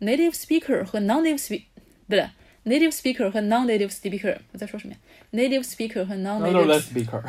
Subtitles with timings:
[0.00, 1.62] native speaker 和 non-native speak
[2.06, 2.30] 不对，
[2.64, 4.98] native speaker 和 non-native speaker，我在说什么呀？
[5.32, 7.20] native speaker 和 non-native Another speaker，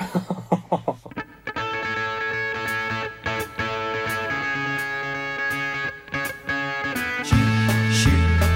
[7.24, 7.36] 咻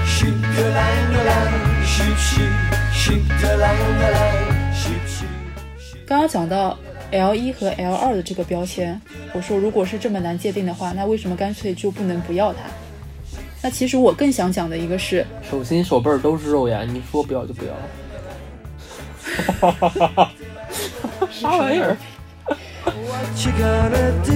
[0.06, 0.78] 咻个啷
[1.10, 1.32] 个啷，
[1.84, 2.46] 咻咻
[2.94, 3.02] 咻
[3.42, 3.64] 个啷
[3.98, 4.16] 个啷，
[4.72, 5.24] 咻咻
[5.78, 6.06] 咻。
[6.06, 6.78] 刚刚讲到
[7.10, 9.00] L 一和 L 二的这个标签，
[9.32, 12.60] 我说如果是这么难界定的话，那为什么干脆就不能不要它？
[13.64, 17.72] 那其实我更想讲的一个是，手心手背儿都是肉呀，你说不要就不要。
[21.30, 21.96] 啥玩意儿
[22.84, 24.32] ？What you gonna do?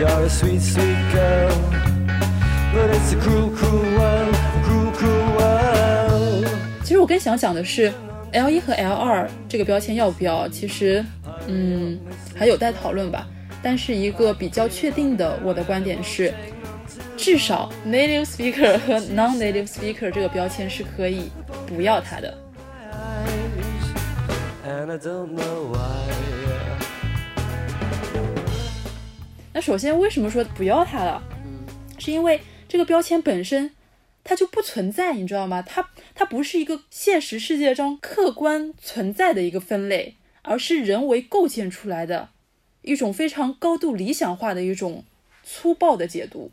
[0.00, 1.52] You're a sweet, sweet girl.
[2.74, 4.34] But it's a cruel, cruel world,
[4.64, 6.48] cruel, cruel world.
[6.82, 7.92] 其实我更想讲的是
[8.32, 11.04] L 一和 L 二这个标签要不要，其实
[11.46, 11.96] 嗯
[12.34, 13.28] 还有待讨论吧。
[13.62, 16.32] 但是一个比较确定的，我的观点是，
[17.20, 21.30] 至少 native speaker 和 non-native speaker 这个标签是可以
[21.66, 22.34] 不要它的。
[29.52, 31.22] 那首先为什么说不要它了？
[31.98, 33.70] 是因为这个标签本身
[34.24, 35.60] 它就不存在，你知道吗？
[35.60, 42.30] 它它不是一个现实世界中客观存在的一个分类，而是人为构建出来的
[42.80, 45.04] 一种非常高度理想化的一种
[45.44, 46.50] 粗暴的解读。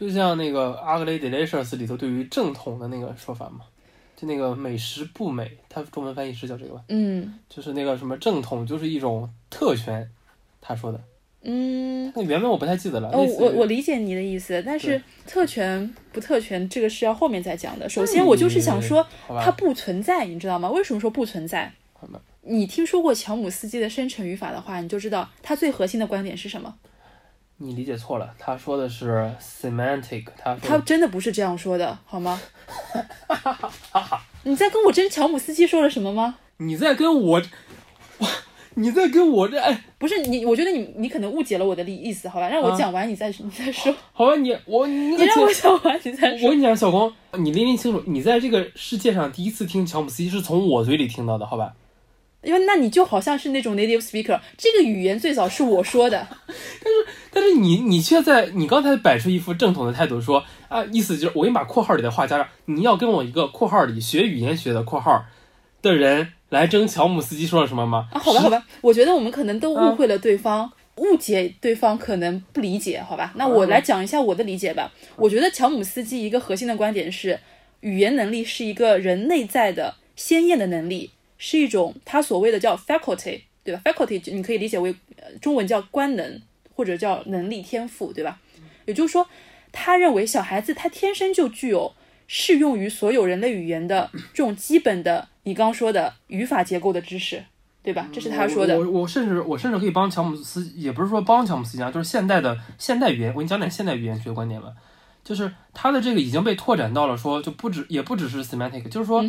[0.00, 3.60] 就像那个《Ugly Delicious》里头对于正统的那个说法嘛，
[4.16, 6.82] 就那个美食不美，它中文翻译是叫这个吧？
[6.88, 10.10] 嗯就是那个什么正统就是一种特权，
[10.60, 10.98] 他说的。
[11.42, 13.10] 嗯，那原文我不太记得了。
[13.12, 17.88] 哦，我我理解你的意思，但是特权不特权这个是要后面再讲的。
[17.88, 20.70] 首先，我就是想说它不存在，你知道吗？
[20.70, 21.72] 为什么说不存在？
[22.42, 26.74] 你听说过乔姆斯基的生成语法的话，你就知道他最核心的观点是什么。
[27.62, 32.40] 你理解错了，他说的是 semantic，他说他真的不是这样说的，好吗？
[34.44, 36.36] 你在跟我真乔姆斯基说了什么吗？
[36.56, 37.42] 你在跟我，
[38.16, 38.26] 我
[38.76, 42.48] 你在跟我这哎，不是你，我觉得你你可能误解了我的意意思，好吧？
[42.48, 46.46] 让我啊讲完你再、你再说，好吧，你我你让我讲完你再说。
[46.46, 51.74] 我跟你讲，小光，你拎拎清楚，你在这个世界上第一次听乔姆斯基是从我嘴里听到的，好吧？
[52.42, 65.24] 因为那你就好像是那种 native speaker，这个语言最早是我说的， 但是但是你你却在你刚才摆出一副正统的态度说啊，意思就是我给你把括号里的话加上，你要跟我一个括号里学语言学的括号
[65.82, 68.08] 的人来争乔姆斯基说了什么吗？
[68.12, 73.32] 啊，好吧，好吧，我觉得我们可能都嗯误会了对方，误解对方可能不理解，好吧？
[73.36, 74.92] 那我来讲一下我的理解吧。
[75.16, 77.38] 我觉得乔姆斯基一个核心的观点是，
[77.80, 81.10] 语言能力是一个人内在的鲜艳的能力，
[81.42, 86.38] 是一种他所谓的叫 faculty，对吧？faculty 你可以理解为呃中文叫官能
[86.74, 88.38] 或者叫能力天赋，对吧？
[88.84, 89.26] 也就是说，
[89.72, 91.94] 他认为小孩子他天生就具有
[92.26, 97.42] 适用于所有人类语言的这种基本的你刚说的语法结构的知识，
[97.82, 98.08] 对吧？
[98.12, 98.78] 这是他说的。
[98.78, 104.68] 我我我甚至我甚至可以帮乔姆斯，也不是说帮乔姆斯基啊，就是现代的现代语言，我给你讲点现代语言学观点吧。
[105.22, 109.22] 就是他的这个已经被拓展到了说，就不止也不只是 semantic，就是说，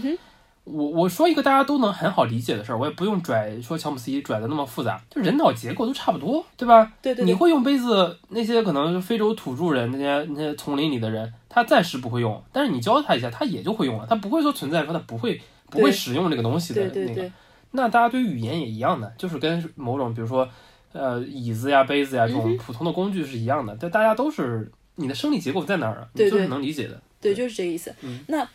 [0.64, 6.94] 我我说一个大家都能很好理解的事儿，我也不用拽说乔姆斯基拽的那么复杂，就人脑结构都差不多，对吧？
[7.02, 16.94] 对对对，你会用杯子，那些可能是非洲土著人，那些那些丛林里的人，他暂时不会用，但是你教他一下，他也就会用了，他不会说存在说他不会不会使用这个东西的那个。
[16.94, 17.32] 对对对，
[17.72, 20.48] 那大家对于语言也一样的，就是跟某种比如说
[20.94, 26.08] 呃椅子呀、杯子呀这嗯种普通的工具是一样的，但大家都是你的生理结构在哪儿啊？
[26.14, 27.02] 对你就是对能理解的。
[27.20, 27.94] 对，就是这个意思。
[28.02, 28.48] 嗯那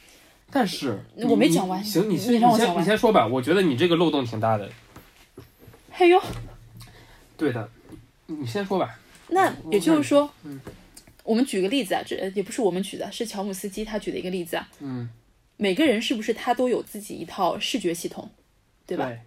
[0.50, 0.98] 但是
[1.28, 4.70] 我没讲完行，你你先先让我讲完你先说吧，我觉得你这个漏洞挺大的。
[5.90, 6.22] 嘿呦，
[7.36, 7.68] 对的，
[8.26, 8.98] 你你先说吧。
[9.28, 10.60] 那也就是说，嗯
[11.24, 14.68] 我们举个例子啊，这也不是我们举的，是乔姆斯基他举的一个例子啊。
[14.78, 15.08] 嗯，
[15.56, 18.30] 每个人是不是他都有自己一套视觉系统，
[18.86, 19.22] 对吧对吧？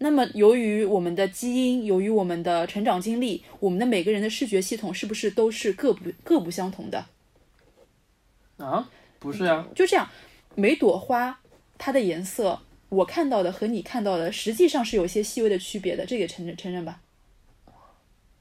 [0.00, 7.06] 那么由于我们的基因，由于我们的成长经历，我们的每个人的视觉系统是不是都是各不各不相同的？
[8.58, 8.88] 啊，
[9.18, 10.08] 不是呀、就这样，
[10.58, 11.38] 每朵花
[11.78, 12.58] 它的颜色，
[12.88, 17.00] 我看到的和你看到的实际上是有一些细微的区别的，这个承认承认吧？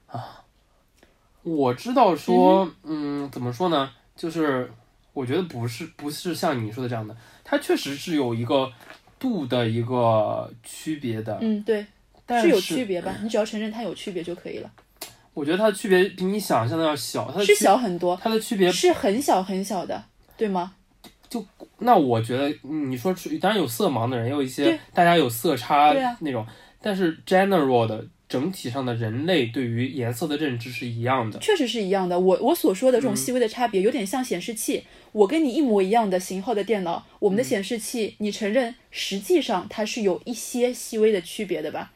[0.07, 0.43] 啊
[1.43, 3.91] 我知道说，嗯怎么说呢？
[4.15, 4.73] 就是
[5.13, 8.73] 我觉得不是不是像你说的这样的，它确实是有一个
[9.19, 11.85] 度的一个区别的，嗯，对，
[12.25, 13.15] 但是有区别吧？
[13.21, 14.71] 你只要承认它有区别就可以了，
[15.35, 20.03] 我觉得它的区别比你想象的要小，它的是，小很多，它的区别，是很小很小的，
[20.35, 20.73] 对吗？
[21.79, 26.45] 那我觉得嗯你说出，当然有色盲的人，也有一些大家有色差那种，
[26.81, 31.39] 但是 general 的整体上的人类对于颜色的认知是一样的。
[31.39, 32.19] 确实是一样的。
[32.19, 34.83] 我我所说的这种嗯细微的差别，有点像显示器。
[35.13, 41.91] 我跟你一模一样的型号的电脑，我嗯们的显示器，你承认实际上它是有一些细微的区别的吧？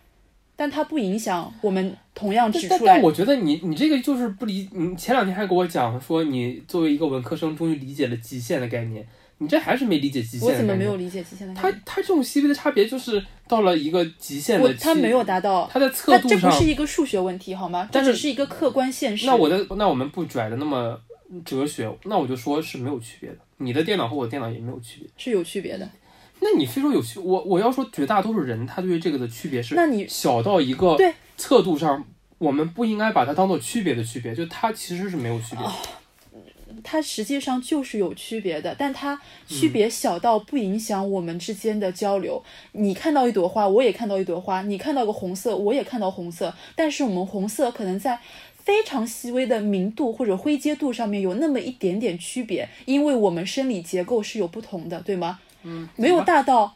[0.55, 2.79] 但它不影响我们同样指出来。
[2.79, 9.05] 但但我觉得你你这个就是不理，你前两天还跟我讲说你作为一个文科生终于理解了极限的概念，
[9.41, 10.47] 你这还是没理解极限。
[10.47, 11.71] 我怎么没有理解极限的它？
[11.83, 16.51] 它这种细微的差别就是到了一个极限的，它没有达到，它在测它这不。
[16.51, 17.89] 是一个数学问题好吗？
[17.91, 19.25] 这但是只是一个客观现实。
[19.25, 20.95] 那我的那我们不拽的那么
[21.43, 23.37] 哲学，那我就说是没有区别的。
[23.57, 25.09] 你的电脑和我的电脑也没有区别。
[25.17, 25.89] 是有区别的。
[26.39, 32.05] 那你非说有区，我我要说绝大多数人他对于这个的区别是那你小到一个对测度上，
[32.37, 35.71] 我们不应该把它当做区别的区别，就它其实是没有区别的。
[36.83, 42.43] 它实际上就是有区别的，但它区别小到不影响我们之间的交流。
[42.73, 46.53] 你看到一朵花，我也看到一朵花；你看到个红色，我也看到红色。
[46.75, 48.19] 但是我们红色可能在
[48.63, 55.39] 非常细微的明度或者灰阶度上面有那么一点点区别，因为我们生理结构是有不同的，对吗？
[55.63, 56.75] 嗯，没有大到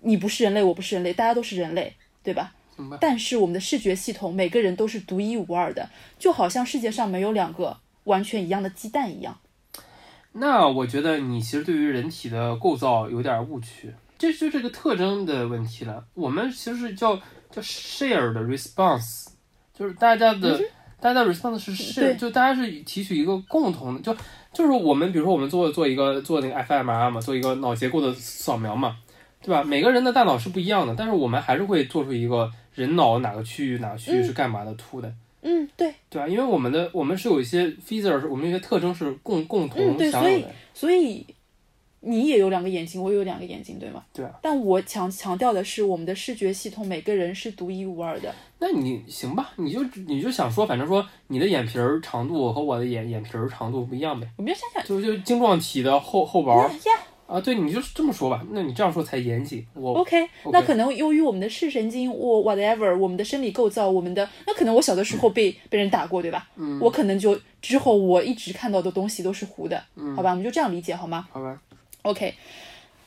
[0.00, 2.52] 你不是人类，我不是人类，大家都是人类，对吧？
[2.98, 5.88] 但是我们的视觉系统，每个人都是独一无二的，
[6.18, 9.38] 就好像世界上没有两个完全一样的鸡蛋一样。
[10.32, 16.02] 那我觉得你其实对于人体的构造有点误区，这就这个特征的问题了。
[16.14, 17.14] 我们其实是叫
[17.50, 19.26] 叫 shared response，
[19.74, 20.58] 就是大家的、
[20.98, 24.16] 大家的 response 是 share，就大家是提取一个共同的，就
[24.54, 28.96] 就是我们比如说我们做做一个做那个 fMRI 嘛，做一个脑结构的扫描嘛，
[29.42, 29.62] 对吧？
[29.62, 35.08] 每个人的大脑是不一样的，但是我们还是会做出一个人脑哪个区域哪个区域是干嘛的图的。
[35.08, 35.16] 嗯，
[35.76, 35.94] 对。
[36.08, 36.26] 对啊？
[36.28, 40.44] 因为我们的我们是有一些 feature，我们有一些特征是共共同嗯对所以。
[40.74, 41.26] 所以
[42.04, 44.02] 你也有两个眼睛，我也有两个眼睛，对吗？
[44.12, 44.32] 对啊。
[44.42, 48.34] 但我强强调的是，我们的视觉系统每个人是独一无二的。
[48.58, 56.68] 那你行吧，你就你就想说，反正说你的眼皮儿长度和我的眼眼皮儿长度不一样呗，我们要想想，就就晶状体的厚厚薄
[57.32, 58.44] 啊，对，你就是这么说吧。
[58.50, 59.66] 那你这样说才严谨。
[59.72, 66.46] 我，OK，那可能由于我们的视神经，我 whatever，我们的生理构造，我们的那可能我小的时候被被人打过，对吧？
[66.56, 70.28] 嗯我可能就之后我一直看到的东西都是糊的，嗯好吧？
[70.30, 71.26] 我们就这样理解好吗？
[71.32, 71.58] 好吧
[72.02, 72.34] ，OK，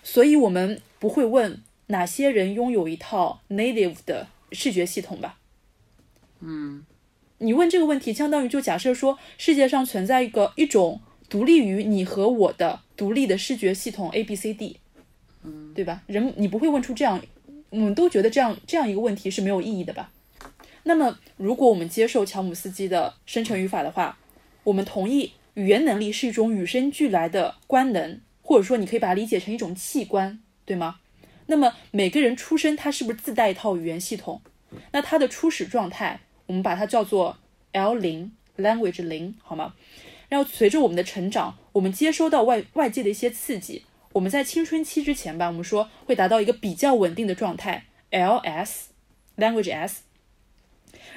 [0.01, 5.37] 所以我们不会问哪些人拥有一套 native 的视觉系统吧？
[6.39, 6.83] 嗯，
[7.37, 10.99] 你问这个问题，相当于就假设说世界上存在一个一种
[11.29, 14.77] 独立于你和我的独立的视觉系统 A B C D，
[15.43, 16.03] 嗯，对吧？
[16.07, 17.21] 人你不会问出这样，
[17.69, 20.11] 我们都觉得这样这样一个问题是没有意义的吧？
[20.83, 24.17] 那么，如果我们接受乔姆斯基的生成语法的话，
[24.63, 30.97] 我们同意语言能力是一种与生俱来的官能，或者说你可以把它理解成一种器官，对吗？
[31.47, 34.41] 那么每个人出生他是不是自带一套语言系统？
[34.91, 37.37] 那他的初始状态，我们把它叫做
[37.71, 39.73] L 零 language 零，好吗？
[40.35, 48.87] 然后随着我们的成长，我们接收到外外界的一些刺激，我们在青春期之前吧，我们说会达到一个比较稳定的状态 LS
[49.37, 50.01] language S。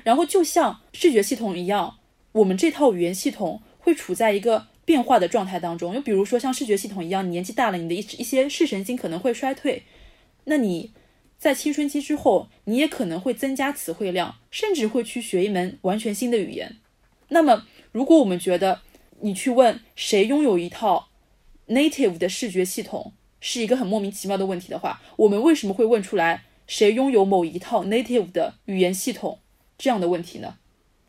[0.04, 1.98] 然后就像视觉系统一样，
[2.30, 5.92] 我们这套语言系统会处在一个变化的状态当中。
[5.92, 9.82] 就比如说像视觉系统一样，年纪大了，你的一一些视神经可能会衰退，
[10.44, 10.92] 那你
[11.36, 16.76] 在青春期之后，你也可能会增加词汇量，甚至会去学一门完全新的语言。
[17.30, 18.80] 那么，如果我们觉得
[19.20, 21.08] 你去问谁拥有一套
[21.68, 29.40] native 的视觉系统是一个很莫名其妙的问题的话，我们为什么会问出来谁拥有某一套 native 的语言系统
[29.76, 30.58] 这样的问题呢？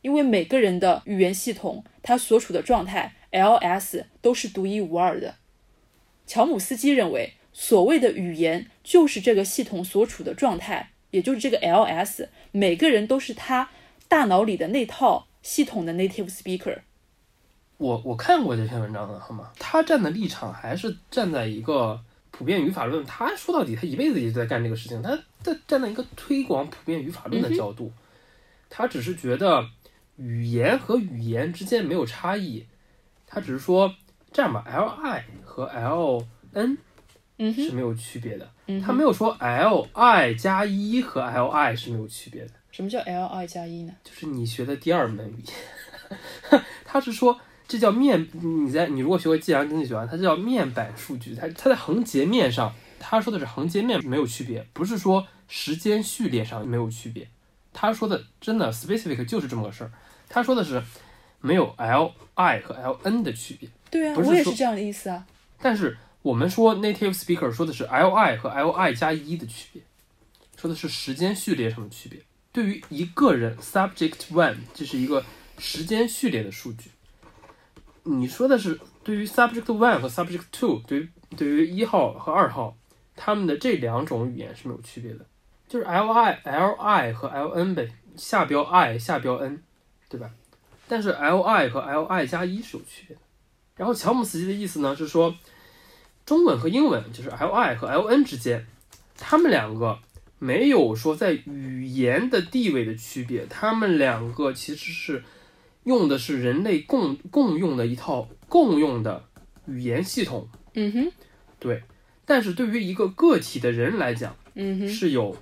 [0.01, 5.35] 因为每个人的语言系统，它所处的状态 LS 都是独一无二的。
[6.25, 13.71] 乔姆斯基认为，所谓的语言就是这个系统所处的状态，也就是这个 LS，每个人都是他
[14.07, 16.79] 大脑里的那套系统的 native speaker。
[17.79, 19.51] 我我看过这篇文章的，好吗？
[19.57, 21.97] 他站的立场还是站在一个
[22.29, 27.89] 普遍语法论，他说到底他一辈子一直在干这个事情，他在站在一个推广普遍语法论的角度，
[28.69, 29.65] 他只是觉得
[30.17, 32.65] 语言和语言之间没有差异，
[33.25, 33.95] 他只是说
[34.33, 36.77] 这样吧，L I 和 L N
[37.37, 38.51] 嗯，是没有区别的，
[38.85, 42.51] 他没有说 L I 加一和 L I 是没有区别的。
[42.71, 43.93] 什么叫 L I 加一呢？
[44.03, 46.61] 就是你学的第二门语言。
[46.83, 57.29] 他是说这叫面，你在你如果学过计量经济学啊，它叫面板数据，它它在横截面上，它说的是横截面没有区别，不是说时间序列上没有区别。
[57.71, 59.91] 他说的真的 specific 就是这么个事儿，
[60.27, 60.81] 他说的是
[61.41, 65.27] 没有 L I 和 L N 的区别，对啊，我也是这样的意思啊。
[65.61, 69.83] 但是我们说 native speaker 说的是 L I 和 L I 加一的区别，
[70.57, 72.19] 说的是时间序列上的区别。
[72.51, 75.23] 对于一个人 subject one，这是一个
[75.59, 76.89] 时间序列的数据。
[78.09, 82.75] 你说的是对于 subject one 和 subject two，对于对于一号和二号，
[83.15, 85.25] 他们的这两种语言是没有区别的，
[85.67, 89.61] 就是 l i l i 和 l n 呗，下标 i 下标 n，
[90.09, 90.31] 对吧？
[90.87, 93.21] 但是 l i 和 l i 加一是有区别的。
[93.75, 95.35] 然后乔姆斯基的意思呢是说，
[96.25, 98.65] 中文和英文就是 l i 和 l n 之间，
[99.17, 99.99] 他们两个
[100.39, 105.23] 没有说在语言的地位的区别，他们两个其实是
[105.89, 109.25] 用的是人类共共用的一套共用的
[109.65, 110.47] 语言系统。
[110.75, 111.11] 嗯哼，
[111.57, 111.81] 对，
[112.25, 115.35] 但是对于一个个体的人来讲，嗯哼，是有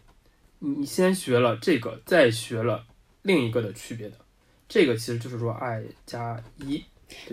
[0.59, 2.85] 你先学了这个，再学了
[3.23, 4.15] 另一个的区别的。
[4.69, 6.81] 这个其实就是说 i 加一。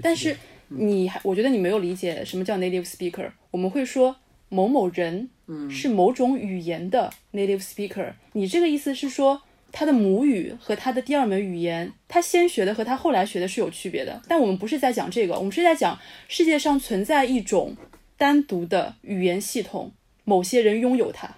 [0.02, 3.30] 但是你还，我觉得你没有理解什么叫 native speaker。
[3.52, 4.16] 我们会说
[4.48, 8.12] 某某人嗯是某种语言的 native speaker。
[8.32, 9.42] 你这个意思是说，
[9.76, 14.22] 他的母语和他的第二门语言，他先学的和他后来学的是有区别的。
[14.28, 17.76] 但我们不是在讲这个，我们是在讲世界上存在一种
[18.16, 19.90] 单独的语言系统，
[20.22, 21.28] 某些人拥有它。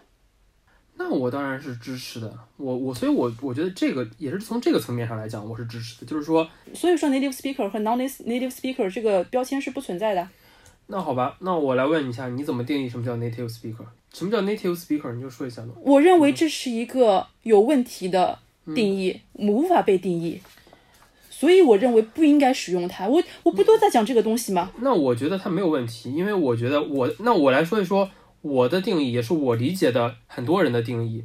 [0.99, 2.39] 那我当然是支持的。
[2.59, 6.07] 我我所以我，我觉得这个也是从这个层面上来讲，我是支持的。
[6.07, 10.29] 就是说，所以说，native speaker 和 non-native native speaker 这个标签是不存在的。
[10.89, 13.85] 那好吧，那我来问一下，你怎么定义什么叫 native speaker？
[14.13, 15.13] 什么叫 native speaker？
[15.13, 15.73] 你就说一下呢？
[15.83, 18.39] 我认为这是一个有问题的
[18.75, 20.41] 定义，无法被定义，
[21.29, 23.07] 所以我认为不应该使用它。
[23.09, 24.71] 我我不都在讲这个东西吗？
[24.81, 28.09] 那我觉得它没有问题，因为我觉得我那我来说一说
[28.43, 31.25] 我的定义，也是我理解的很多人的定义，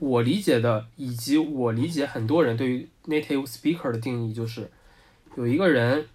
[0.00, 4.70] 我理解的以及我理解很多人对于 native speaker 的定义，就是
[5.36, 6.06] 有一个人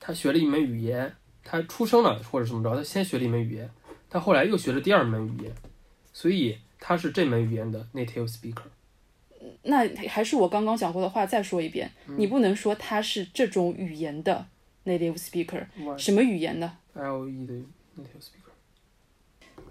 [0.00, 1.12] 他学了一门语言，
[1.50, 3.70] 他出生了或者怎么着，他先学了一门语言，
[4.10, 5.52] 他后来又学了第二门语言，
[6.12, 8.64] 所以他是这门语言的 native speaker。
[9.62, 14.46] 那还是我刚刚讲过的话，再说一遍，你不能说他是这种语言的
[14.84, 15.64] native speaker，
[15.96, 17.54] 什么语言的？L E 的
[17.96, 18.52] native speaker。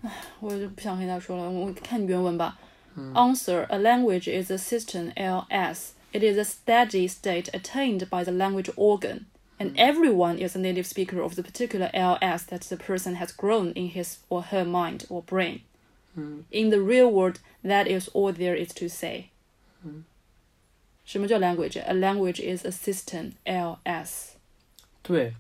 [0.02, 2.58] 唉我就不想跟他说了，我看原文吧。
[3.14, 5.90] Answer: A language is a system (LS).
[6.12, 9.26] It is a steady state attained by the language organ,
[9.59, 13.73] and everyone is a native speaker of the particular LS that the person has grown
[13.75, 15.61] in his or her mind or brain.
[16.51, 19.31] In the real world, that is all there is to say.
[21.05, 21.77] 什么叫 language?
[21.79, 24.33] A language is a system (LS).
[25.03, 25.35] 对，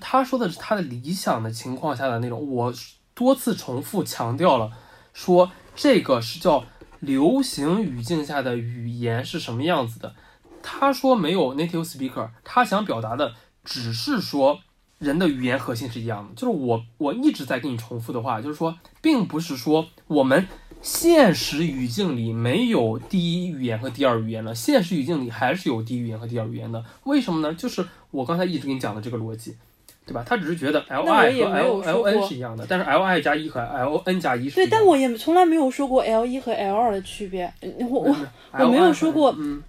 [0.00, 2.74] 他说的是他的理想的情况下的那种，我
[3.14, 4.76] 多次重复强调了，
[5.12, 6.66] 说这个是叫
[7.00, 10.14] 流行语境下的语言是什么样子的。
[10.61, 14.59] 他说没有 native speaker，他想表达的只是说
[14.97, 16.35] 人的语言核心是一样的。
[16.35, 20.47] 就是我我一直在跟你重复的话，就是说，并不是说我们
[20.81, 26.83] 现实语境里没有第一语言和第二语言了，现实语境里还是有第一语言和第二语言的。
[27.03, 27.53] 为什么呢？
[27.53, 29.57] 就是我刚才一直跟你讲的这个逻辑，
[30.05, 30.23] 对吧？
[30.25, 36.51] 他只是觉得 L I 和 L L N 是一样的，但是 L I 加一和 L N 加一是对，但我也从来没有说过 L 一和
[36.53, 37.53] L 二的区别。
[37.61, 38.15] 嗯我我
[38.53, 39.61] 我没有说过嗯，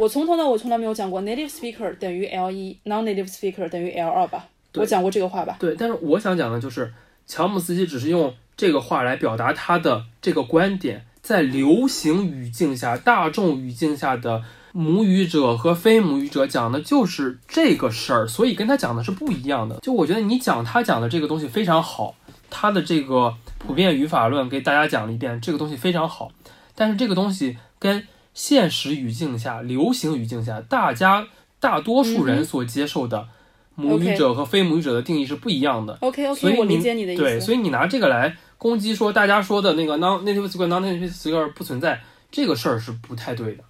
[0.00, 4.46] 我从头到尾从来没有讲过 native speaker 等于 L 一，non-native speaker 等于 L 二吧？
[4.76, 5.58] 我讲过这个话吧？
[5.60, 5.76] 对。
[5.76, 6.90] 但是我想讲的就是，
[7.26, 14.42] 乔姆斯基只是用这个话来表达他的这个观点，在流行语境下、大众语境下的
[14.72, 19.80] 母语者和非母语者讲的就是这个事儿，所以跟他讲的是不一样的。
[19.80, 22.14] 就我觉得你讲他讲的这个东西非常好，
[22.48, 26.32] 他的这个普遍语法论给大家讲了一遍，这个东西非常好，
[26.74, 28.02] 但是这个东西跟
[28.34, 31.26] 现实语境下、流行语境下，大家
[31.58, 33.28] 大多数人所接受的
[33.74, 35.98] 母语者和非母语者的定义是不一样的。
[36.00, 43.64] OK OK，所以我理你解你的意思对，所以你拿这个来攻击说大家说的那个 non native speaker non native speaker 不存在，这个事儿是不太对的。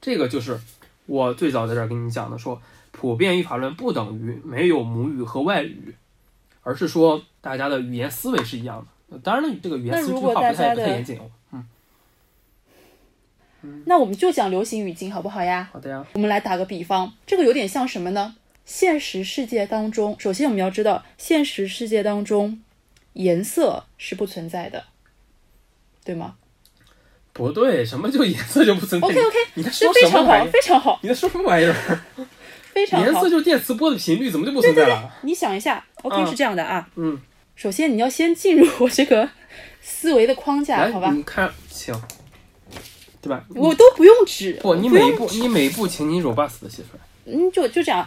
[0.00, 0.60] 这个就是
[1.06, 2.60] 我最早在这儿跟你讲的，说
[2.90, 5.94] 普遍语法论不等于没有母语和外语，
[6.62, 9.18] 而是说大家的语言思维是一样的。
[9.22, 11.18] 当然了，这个语言思维句话不太不太严谨
[13.64, 13.82] 哦。
[13.86, 15.68] 那我们就讲流行语境好不好呀？
[15.72, 18.36] 好的呀，我们来打个比方，这个有点像什么呢？
[18.64, 22.60] 现实世界当中，首先我们要知道，现实世界当中
[23.14, 24.84] 颜色是不存在的，
[26.04, 26.36] 对吗
[27.32, 30.50] 不对，什么就颜色就不存在？OK OK，你在这说非常好，什么玩意儿？
[30.50, 31.74] 非常好，你在说什么玩意儿？
[32.72, 33.28] 非常好颜色。
[33.28, 35.12] 就是电磁波的频率，怎么就不存在了？
[35.22, 36.88] 你想一下，OK、嗯是这样的啊。
[36.94, 37.20] 嗯，
[37.56, 39.28] 首先你要先进入我这个
[39.80, 41.10] 思维的框架，来，好吧？
[41.12, 41.92] 你看，请，
[43.24, 43.42] 对吧？
[43.54, 47.00] 我都不用指，不，你每一步，你每一步，请你 robust 的写出来。
[47.24, 48.06] 嗯，就就这样，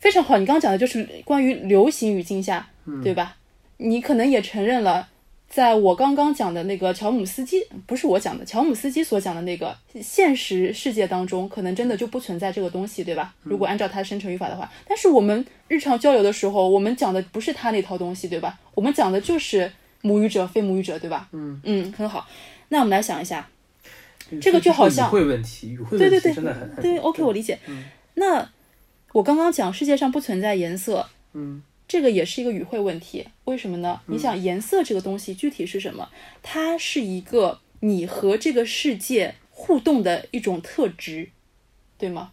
[0.00, 0.36] 非常好。
[0.36, 3.36] 你刚刚讲的就是关于流行语境下，嗯对吧？
[3.76, 5.06] 你可能也承认了，
[5.48, 13.32] 在我刚刚讲的那个乔姆斯基，不是我讲的，乔姆斯基所讲的那个现实世界当中，可能真的就不存在这个东西，对吧？
[13.44, 18.58] 如果按照他生成语法的话，但是我们日常交流的时候，我们讲的不是他那套东西，对吧？
[18.74, 19.70] 我们讲的就是
[20.02, 21.28] 母语者、非母语者，对吧？
[21.30, 22.26] 嗯嗯，很好。
[22.70, 23.48] 那我们来想一下，
[24.40, 27.58] 这个就好像语汇问题，语汇问题对对对真的很很对，OK，我理解。
[28.14, 28.50] 那
[29.12, 33.26] 我刚刚讲世界上不存在颜色，嗯，这个也是一个语汇问题。
[33.44, 34.00] 为什么呢？
[34.06, 36.08] 你想，颜色这个东西具体是什么？
[36.42, 41.30] 它是一个你和这个世界互动的一种特质，
[41.96, 42.32] 对吗？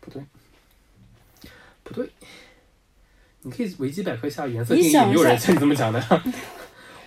[0.00, 0.22] 不对，
[1.82, 2.10] 不对。
[3.44, 6.22] 你可以维基百科下颜色定义，你想没有人像你这么讲的。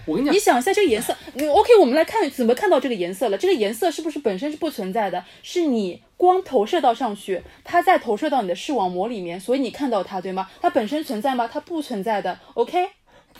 [0.06, 3.38] 我跟你讲你，想一下这个颜色，你 OK，我们来看怎么看到这个颜色了。
[3.38, 5.24] 这个颜色是不是本身是不存在的？
[5.44, 10.50] 是你光投射到上去，它再投射到你的视网膜里面，所以你看到它，对吗？
[10.62, 11.50] 它本身存在吗？
[11.52, 12.40] 它不存在的。
[12.54, 12.88] OK，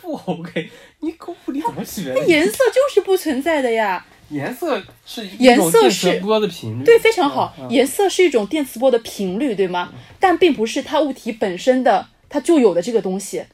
[0.00, 0.70] 不 OK，
[1.00, 2.26] 你狗不理怎么学的？
[2.26, 4.04] 颜色就是不存在的呀。
[4.30, 7.54] 颜色是一颜种电色是磁波的频率，对，非常好。
[7.60, 9.92] 嗯颜色是一种电磁波的频率，对吗？
[10.18, 13.44] 但并不是它物体本身的它就有的这个东西，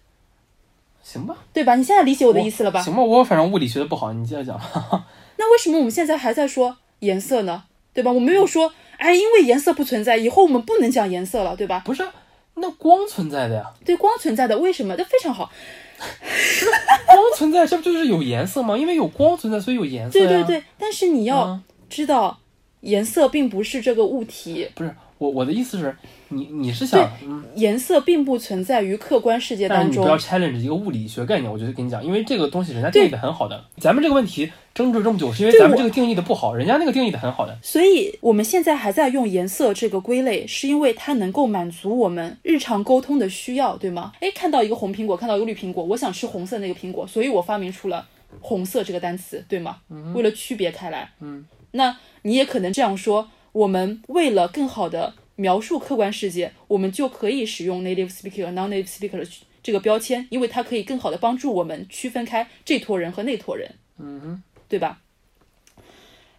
[1.03, 1.37] 行吧？
[1.53, 1.75] 对吧？
[1.75, 2.81] 你现在理解我的意思了吧？
[2.83, 4.61] 行吧，我反正物理学的不好，你接着讲。
[5.37, 7.65] 那为什么我们现在还在说颜色呢？
[7.93, 8.11] 对吧？
[8.13, 11.83] 我没有说，哎，因为颜色不存在，以后我们不能讲颜色了，对吧？
[11.85, 12.07] 不是，
[12.55, 14.97] 那光存在的呀，对，光存在的，为什么？
[14.97, 15.51] 这非常好。
[17.07, 18.77] 光存在，这不就是有颜色吗？
[18.77, 20.19] 因为有光存在，所以有颜色。
[20.19, 22.39] 对对对，但是你要嗯知道，
[22.81, 25.97] 颜色并不是这个物体，不是我我的意思是，
[26.31, 30.19] 你你是想，嗯，颜色并不存在于客观世界当中你不要。
[30.19, 33.65] challenge 一个物理学概念，我就跟你讲，因为这个东西人家定义的很好的。
[33.77, 37.57] 咱们这个问题争执这么久，是因为咱们这个定义的不好，人家那个定义的很好的。
[37.63, 44.13] 所以我们现在还在用颜色这个归类，是因为它能够满足我们日常沟通的需要，对吗？
[44.19, 48.05] 诶，看到一个红苹果，看到一个绿苹果，我想吃红色那个苹果，所以我发明出了
[48.41, 49.77] 红色这个单词，对吗？
[50.15, 51.09] 为了区别开来。
[51.21, 59.27] 嗯，那你也可能这样说，我们为了更好的描述客观世界，我们就可以使用 native speaker 和、non-native speaker 的
[59.63, 63.75] 这个标签，因为它可以更好的帮助我们区分开这坨人和那坨人。
[63.99, 65.03] 嗯哼，对吧？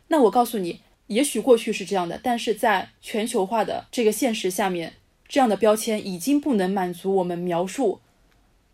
[0.07, 4.93] 那我告诉你，也许过去是这样的，但是在全球化的这个现实下面，
[5.27, 8.01] 这样的标签已经不能满足我们描述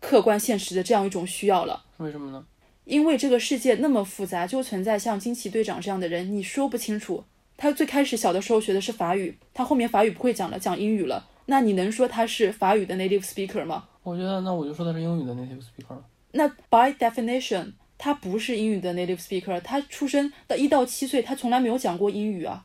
[0.00, 1.84] 客观现实的这样一种需要了。
[1.98, 2.46] 为什么呢？
[2.84, 7.24] 因为这个世界那么复杂，就存在像惊奇队长这样的人，你说不清楚。
[7.60, 11.28] 他最开始小的时候学的是法语，他后面法语不会讲了，讲英语了。
[11.44, 13.84] 那你能说他是法语的 native speaker 吗？
[14.02, 16.02] 我觉得那我就说他是英语的 native speaker 了。
[16.32, 22.64] 那 by definition，他不是英语的 native speaker，他出生到一到七岁，他从来没有讲过英语啊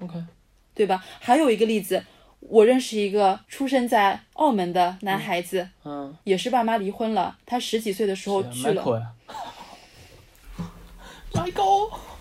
[0.00, 0.22] ，OK，
[0.74, 1.02] 对吧？
[1.20, 2.04] 还有一个例子，
[2.40, 8.84] 我认识一个出生在澳门的男孩子，嗯，也是爸妈离婚了，他十几岁的时候去了
[11.32, 11.96] ，Michael。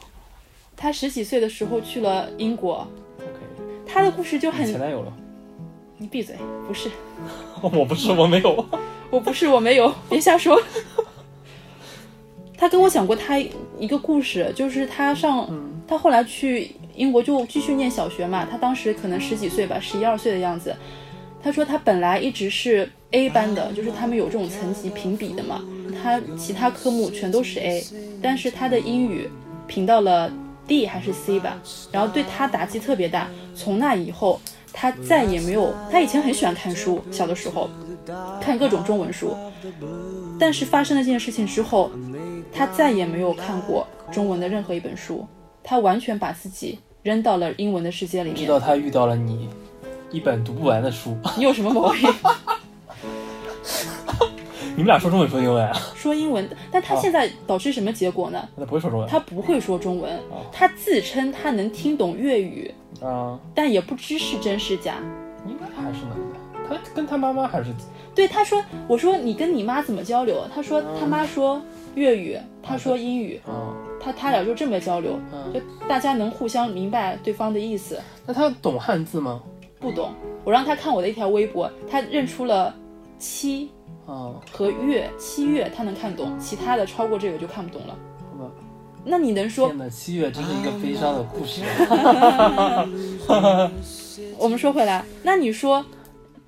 [0.77, 2.87] 他十几岁的时候去了英国
[3.17, 3.27] ，OK，
[3.85, 5.11] 他的故事就很前很，男友了。
[5.97, 6.35] 你闭嘴，
[6.67, 6.91] 不是，
[7.59, 8.65] 我不是，我没有。
[9.09, 10.61] 我不是，我没有，别瞎说。
[12.55, 13.39] 他跟我讲过他
[13.79, 15.49] 一个故事，就是他上，
[15.87, 20.75] 他后来去英国就继续念小学嘛，他当时可能十几岁吧，十一二岁的样子。
[21.41, 25.63] 他说他本来一直是 A 班的，就是他们有这种层级评比的嘛，
[26.03, 27.83] 他其他科目全都是 A，
[28.21, 29.29] 但是他的英语
[29.67, 30.31] 评到了
[30.67, 31.57] D 还是 C 吧，
[31.91, 33.27] 然后对他打击特别大。
[33.55, 34.39] 从那以后，
[34.73, 37.69] 他再也没有，他以前很喜欢看书，小的时候
[38.41, 39.35] 看各种中文书，
[40.39, 41.89] 但是发生了这件事情之后，
[42.53, 45.25] 他再也没有看过中文的任何一本书，
[45.63, 48.39] 他完全把自己扔到了英文的世界里面。
[48.39, 49.49] 直到他遇到了你
[50.11, 51.17] 一本读不完的书。
[51.37, 52.09] 你有什么毛病？
[54.77, 55.73] 你们俩说中文说英文啊？
[55.95, 58.47] 说英文，但他现在导致什么结果呢？
[58.55, 59.09] 他不会说中文。
[59.09, 60.19] 他不会说中文，
[60.51, 64.97] 他自称他能听懂粤语，啊，但也不知是真是假。
[65.47, 66.37] 应该还是能的。
[66.69, 67.73] 他跟他妈妈还是
[68.13, 70.43] 对，他说，我说你跟你妈怎么交流？
[70.53, 71.59] 他说他妈说
[71.95, 75.19] 粤语，他说英语，嗯，他他俩就这么交流，
[75.51, 77.99] 就大家能互相明白对方的意思。
[78.27, 79.41] 那他懂汉字吗？
[79.79, 80.13] 不懂，
[80.43, 82.75] 我让他看我的一条微博，他认出了
[83.17, 83.71] 七
[84.07, 87.95] 啊，和月，七月他能看懂，其他的超过这个就看不懂了。
[88.31, 88.51] 好吧。
[89.03, 89.77] 那你能说天？
[89.77, 91.61] 哪，七月真是一个悲伤的故事。
[94.39, 95.85] 我们说回来，那你说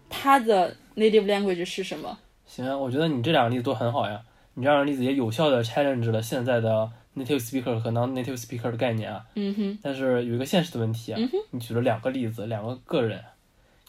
[0.10, 2.18] 他的 native language 是什么？
[2.46, 4.22] 行啊，我觉得你这两个例子都很好呀。
[4.54, 9.26] 你这两个例子也有效的 challenge 了现在的 native speaker 和 non-native speaker 的概念啊。
[9.36, 11.20] 嗯哼，但是有一个现实的问题啊，
[11.52, 13.22] 你举了两个例子，两个个人，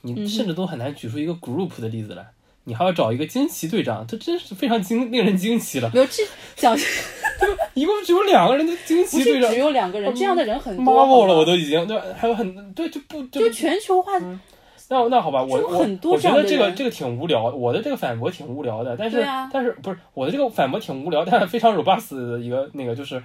[0.02, 2.26] 你甚至都很难举出一个 group 的例子来。
[2.64, 5.90] 你还要找一个惊奇队长，这真是非常惊令人惊奇了。
[5.94, 6.23] 没有这
[6.57, 6.77] 讲
[7.75, 9.51] 一共只有两个人的惊奇队长。
[9.51, 10.85] 只有两个人，这样的人很多。
[10.85, 14.12] Marvel 了，我都已经对，还有很对就不就就全球化，
[14.88, 19.49] 那那好吧，我我我觉得这个这个挺无聊，我的这个反驳挺无聊的，但是、啊。
[19.53, 23.23] 但是不是我的这个反驳挺无聊，但是非常 robust 的一个那个就是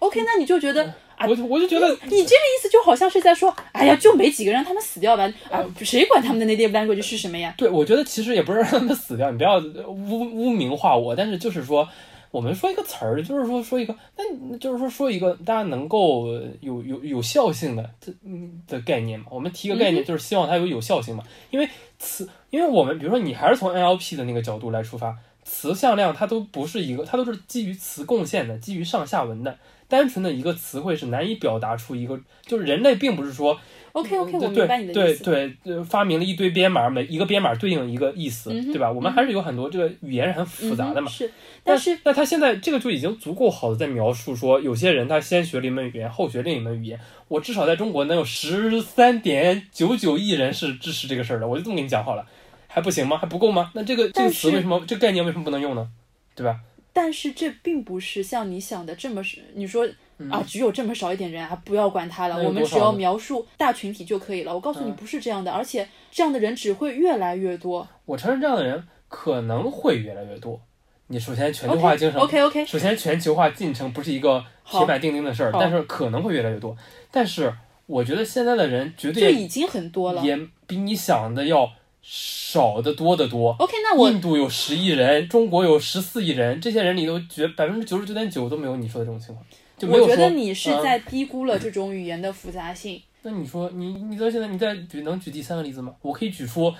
[0.00, 0.94] ，OK，那你就觉得啊，
[1.28, 7.54] 我就我就觉得你这个意思就好像是在说，哎呀，就没几个人，让他们死掉吧，啊，谁管他们的 native language 是什么呀？
[7.56, 11.88] 对，我觉得其实也不是让他们死掉，你不要污污名化我，但是就是说。
[12.30, 16.26] 我们说一个词儿，就是说说一个，那就是说说一个大家能够
[16.60, 19.26] 有有有效性的这嗯的概念嘛。
[19.30, 21.22] 我们提一个概念，就是希望它有有效性嘛。
[21.52, 21.68] 因为
[22.00, 29.56] 词，因为我们比如说你还是从 NLP 的那个角度来出发，词向量它都不是一个，它都是基于词贡献的，基于上下文的。
[29.88, 33.58] 单纯的一个词汇是难以表达出一个，就是人类并不是说
[33.92, 35.24] OK OK，对我明白你的对意思。
[35.24, 38.90] 对对，呃发明了一堆编码，每一个编码对应一个意思，嗯对吧？
[38.90, 41.08] 我们还是有很多这个语言是很复杂的嘛。
[41.08, 41.30] 嗯是，
[41.62, 46.98] 但但是那他现在这个就已经足够好的在描述说，有些人他先学了一门语言，后学另一门语言。
[47.28, 52.24] 我至少在中国能有十三点九九亿人是支持这个事儿的，我就这么跟你讲好了，
[52.68, 53.16] 还不行吗？
[53.16, 53.70] 还不够吗？
[53.74, 55.88] 那这个这个词为什么这个概念为什么不能用呢？
[56.34, 56.60] 对吧？
[56.94, 59.86] 但是这并不是像你想的这么是，你说
[60.30, 64.54] 啊，只有这么少一点人啊，不要管他了，我们只要描述大群体就可以了。
[64.54, 67.86] 我告诉你，嗯不是这样的，而且这样的人只会越来越多。
[68.04, 70.60] 我承认这样的人可能会越来越多。
[71.08, 76.74] 你首先全球化进程 OK OK，首先，全球化进程不是一个铁板钉钉的事儿，但是可能会越来越多。
[77.10, 77.52] 但是
[77.86, 80.24] 我觉得现在的人绝就对已经很多了。
[80.24, 81.70] 也比你想的要
[82.06, 83.56] 少的多得多。
[83.58, 89.44] OK，那我印度有十亿人，中国有十四亿人，这些人里头绝百分之九十九点九都没有你说的这种情况，
[89.78, 90.12] 就没有说。
[90.12, 93.00] 我觉得你是嗯在低估了这种语言的复杂性。
[93.22, 95.94] 那你说你你到现在你再举能举第三个例子吗？
[96.02, 96.74] 我可以举出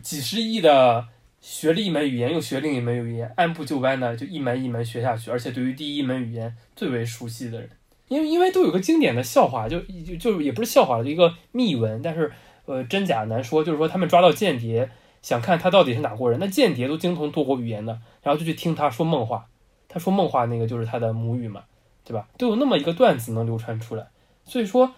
[0.00, 1.06] 几十亿的
[1.42, 7.68] 学了一门语言又学另一门语言，按部就班的就一门一门学下去，而且对于第一门语言最为熟悉的人，
[8.08, 12.32] 因为因为都有个经典的笑话，就就就也不是笑话一个秘闻，但是
[12.66, 14.90] 呃真假难说，就是说他们抓到间谍，
[15.22, 19.46] 想看他到底是哪国人，那间谍都精通多国语言的，然后就去听他说梦话，
[19.88, 21.64] 他说梦话那个就是他的母语嘛，
[22.04, 22.28] 对吧？
[22.38, 24.06] 都有那么一个段子能流传出来，
[24.44, 24.92] 所以说。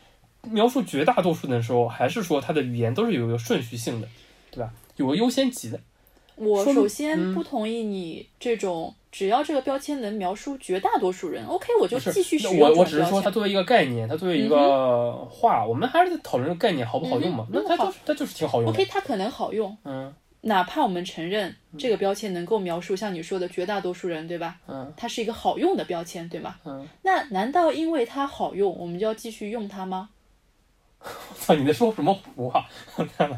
[0.50, 4.08] 描述绝大多数的时候，还是说他的语言都是有一个顺序性的，
[4.50, 4.74] 对吧？
[4.96, 5.78] 有个优先级的。
[6.36, 13.20] 我首先嗯不同意你这种，只要这个标签能描述绝大多数人，OK，我就继续使用这种我我只是说。
[13.20, 17.46] 它作为一个概念，它作为一个话，我们还是在讨论这个概念好不好用嘛。
[17.52, 18.76] 那它就是它就是挺好用的。
[18.76, 20.12] OK，它可能好用，嗯
[20.44, 24.56] 哪怕我们承认这个标签能够描述像你说的绝大多数人，对吧？
[24.66, 26.56] 嗯它是一个好用的标签，对吗？
[26.64, 30.08] 嗯，那难道因为它好用，我们就要继续用它吗？
[31.02, 32.66] 我操，你在说什么胡话？
[32.96, 33.36] 我天呐，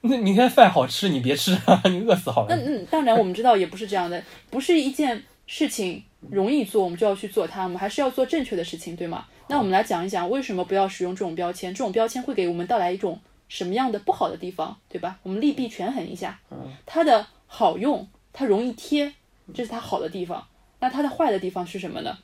[0.08, 2.56] 那明天饭好吃，你别吃啊， 你饿死好了。
[2.56, 9.26] 那嗯，当然我们知道也不是这样的，不是一件事情容易做，我们就要去做它，我们还是要做正确的事情，对吗？
[9.48, 15.18] 那我们来讲一讲为什么不要使用这种标签，这种标签会给我们带来一种什么样的不好的地方，对吧？
[15.22, 16.40] 我们利弊权衡一下，
[16.86, 19.12] 它的好用，它容易贴，
[19.52, 20.46] 这是它好的地方。
[20.78, 22.18] 那它的坏的地方是什么呢？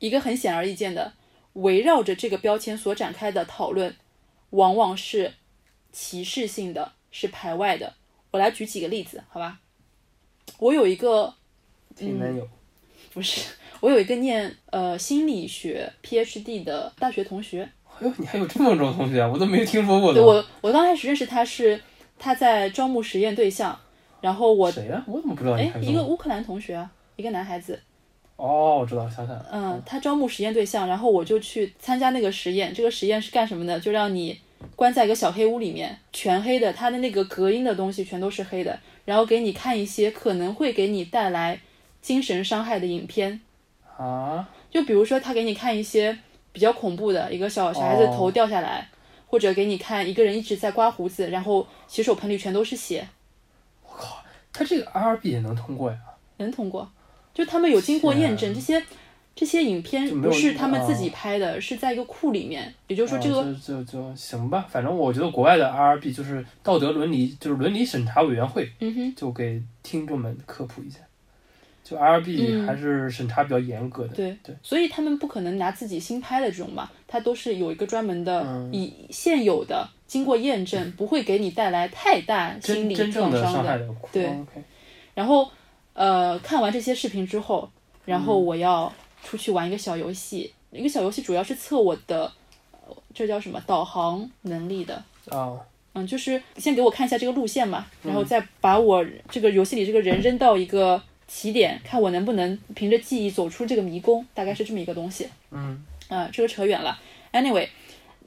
[0.00, 1.12] 一个很显而易见的，
[1.52, 3.94] 围绕着这个标签所展开的讨论，
[4.50, 5.34] 往往是
[5.92, 7.94] 歧视性的，是排外的。
[8.30, 9.58] 我来举几个例子，好吧？
[10.58, 11.32] 我有一个
[11.96, 12.46] 挺难有。
[13.14, 17.66] 不是，我有一个念呃心理学 PhD 的大学同学，
[17.98, 20.22] 哎呦，你还有这么种同学啊，我都没听说过对。
[20.22, 21.80] 我我刚开始认识他是
[22.18, 23.78] 他在招募实验对象，
[24.20, 27.80] 然后我谁呀、我怎么不知道你哎一个乌克兰同学啊，一个男孩子，
[28.36, 29.48] 哦，我知道，想起来了。
[29.50, 32.74] 嗯，他招募实验对象，然后我就去参加那个实验。
[32.74, 33.80] 这个实验是干什么的？
[33.80, 34.38] 就让你
[34.74, 41.60] 关在一个小黑屋里面，全黑的，它的那个隔音的东西全都是黑的，然后给你看一些可能会给你带来
[42.02, 43.40] 精神伤害的影片。
[43.96, 46.18] 啊，就比如说，他给你看一些
[46.52, 48.88] 比较恐怖的，一个小小孩子哦头掉下来，
[49.26, 53.08] 或者给你看一个人一直在刮胡子，然后洗手盆里全都是血，
[53.82, 55.98] 我靠他这个 RB 也能通过呀？
[56.36, 56.90] 能通过。
[57.32, 58.82] 就他们有经过验证，这些
[59.36, 62.72] 这些影片不是他们自己哦拍的，是在一个库里面。
[62.88, 71.00] 也就是说，这个、啊就就就行吧，反正我觉得国外的 RB 就是道德伦理，就是伦理审查委员会，嗯哼，就给听众们科普一下，
[71.84, 74.14] 就 RB 嗯还是审查比较严格的。
[74.14, 84.30] 对对，所以他们不可能拿自己新拍的这种嘛，它都是有一个专门的，嗯以现有的经过验证，不会给你带来太大心理创伤的伤害的，对
[85.14, 85.50] 然后，
[85.92, 87.70] 呃，看完这些视频之后，
[88.06, 88.92] 然后我要
[89.26, 90.52] 出去玩一个小游戏。
[90.70, 92.30] 一个小游戏主要是测我的，
[92.70, 95.02] 呃这叫什么导航能力的。
[95.30, 95.60] 哦，
[95.94, 105.28] 嗯，就是先给我看一下这个路线嘛，然后再把我这个游戏里这个人扔到一个起点，看我能不能凭着记忆走出这个迷宫，大概是这么一个东西。
[105.50, 106.96] 嗯啊、这个扯远了。
[107.32, 107.68] Anyway，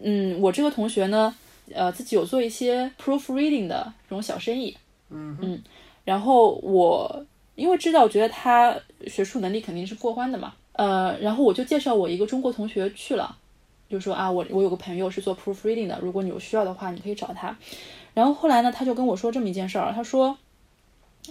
[0.02, 1.34] 嗯，我这个同学呢，
[1.74, 4.76] 呃，自己有做一些 proofreading 的这种小生意，
[5.10, 5.62] 嗯
[6.04, 8.76] 然后我因为知道，觉得他
[9.08, 13.36] 学术能力肯定是过关的嘛，呃，然后我就介绍我一个中国同学去了，
[13.90, 17.54] 就说啊，我我有个朋友是做 proofreading 的，如果你有需要的话，你可以找他。
[18.14, 20.38] 然后后来呢，他就跟我说这么一件事儿，他说，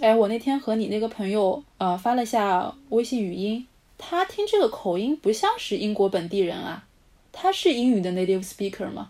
[0.01, 3.65] 哎，我那天和你那个朋友呃发了下微信语音，
[3.97, 6.85] 他听这个口音不像是英国本地人啊，
[7.31, 9.09] 他是英语的 native speaker 吗？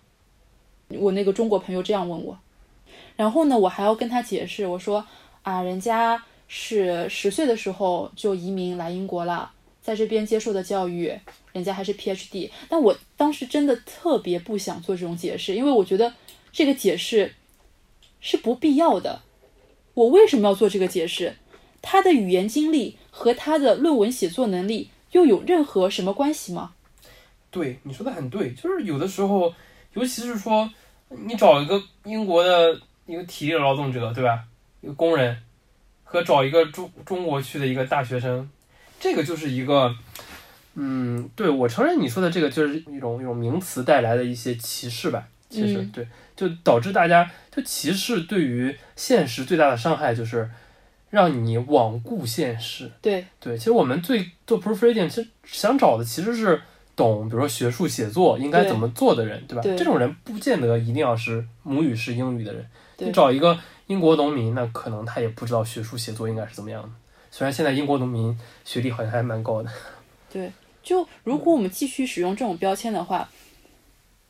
[0.87, 2.39] 我那个中国朋友这样问我，
[3.17, 5.05] 然后呢，我还要跟他解释，我说
[5.41, 9.51] 啊，人家是十岁的时候就移民来英国了，
[9.89, 11.11] 在这边接受的教育，
[11.51, 12.51] 人家还是 PhD。
[12.69, 16.13] 但我当时真的特别不想做这种解释，因为我觉得
[16.51, 17.33] 这个解释
[18.21, 19.23] 是不必要的。
[19.95, 21.37] 我为什么要做这个解释？
[21.81, 26.73] 他的语言经历和他的论文写作能力又有任何什么关系吗？
[27.49, 29.51] 对，你说的很对，就是有的时候，
[29.95, 30.69] 尤其是说
[31.07, 34.43] 你找一个英国的一个体力劳动者，对吧？
[34.81, 35.35] 一个工人，
[36.03, 38.47] 和找一个中中国去的一个大学生，
[38.99, 39.95] 这个就是一个，
[40.75, 45.27] 嗯，对我承认你说的这个就是一种一种名词带来的一些歧视吧。
[45.49, 50.47] 其实、嗯对，就导致大家就歧视对于现实最大的伤害就是
[51.09, 52.91] 让你罔顾现实。
[53.01, 56.61] 对，对，其实我们最做 proofreading，其实想找的其实是
[56.95, 59.61] 懂，比如说学术写作应该怎么做的人，对吧？
[59.63, 62.63] 对这种人不见得一定要是母语是英语的人。
[62.97, 63.57] 你找一个
[63.87, 66.89] 英国农民，那可能他也不知道学术写作应该是怎么样的。
[67.31, 69.69] 虽然现在英国农民学历好像还蛮高的。
[70.31, 73.29] 对就如果我们继续使用这种标签的话，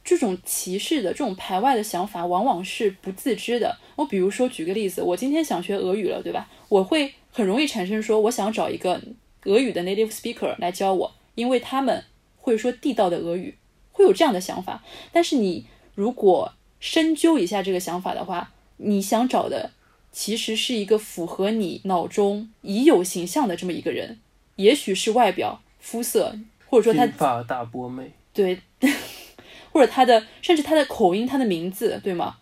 [0.03, 3.77] 这种歧视的、这种排外的想法，往往是不自知的。
[3.95, 6.49] 我比如说举个例子，我今天想学俄语了，对吧？
[6.67, 8.99] 我会很容易产生说，我想找一个
[9.45, 12.03] 俄语的 native speaker 来教我，因为他们
[12.37, 13.55] 会说地道的俄语，
[13.91, 14.83] 会有这样的想法。
[15.11, 19.71] 但是你如果深究一下这个想法的话，你想找的
[20.11, 24.19] 其实是一个符合你脑中已有形象的这么一个人，
[24.55, 26.35] 也许是外表、肤色，
[26.67, 28.61] 或者说他金发大波妹对，
[29.71, 32.37] 或者他的甚至他的口音、他的名字，对吗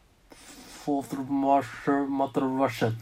[0.86, 2.93] ？，Fourth Mother Mother Russian。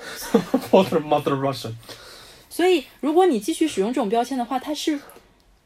[0.70, 1.74] Fourth Mother Russian，
[2.48, 4.98] 所以，如果你继续使用这种标签的话，它是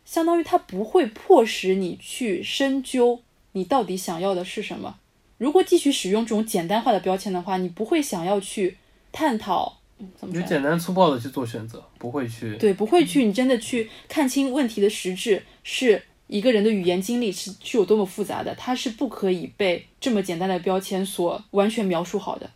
[0.05, 4.97] 相当于它不会迫使你去深究你到底想要的是什么。
[5.39, 8.77] 如果继续使用这种简单化的标签的话，你不会想要去
[9.13, 10.43] 探讨，嗯怎么说？
[10.43, 22.51] 简单粗暴的去做选择，不会去对，不会去你真的去看清问题的实质，是一个人的语言经历是是有多么复杂的，它是不可以被这么简单的标签所完全描述好的。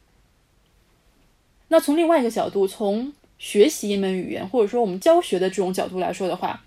[1.68, 6.64] 那从另外一个角度，从学习一门语言或者说我们教学的这种角度来说的话，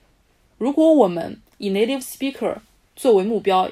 [0.57, 2.57] 如果我们以 native speaker
[2.95, 3.69] 作为目标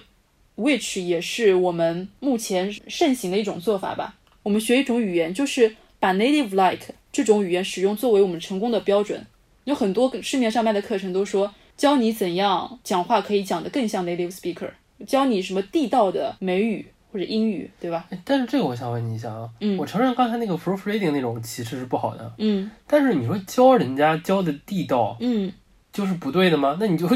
[0.59, 4.15] ，which 也是我们目前盛行的一种做法吧。
[4.43, 9.25] 我们学一种语言，就是把 native like 这种语言使用作为我们成功的标准。
[9.65, 14.69] 有很多市面上卖的课程都说教你怎样讲话可以讲得更像 native speaker，
[15.05, 18.05] 教你什么地道的美语或者英语，对吧？
[18.09, 25.51] 哎但是这个我想问你一下啊，嗯我承认刚才那个 proofreading 那种歧视是不好的，嗯但是你说教人家教的地道嗯，
[25.93, 26.77] 就是不对的吗？
[26.79, 27.07] 那你就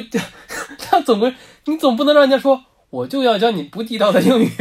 [0.92, 1.34] 那 总归
[1.66, 4.52] 你总不能让人家说我就要教你不地道的英语，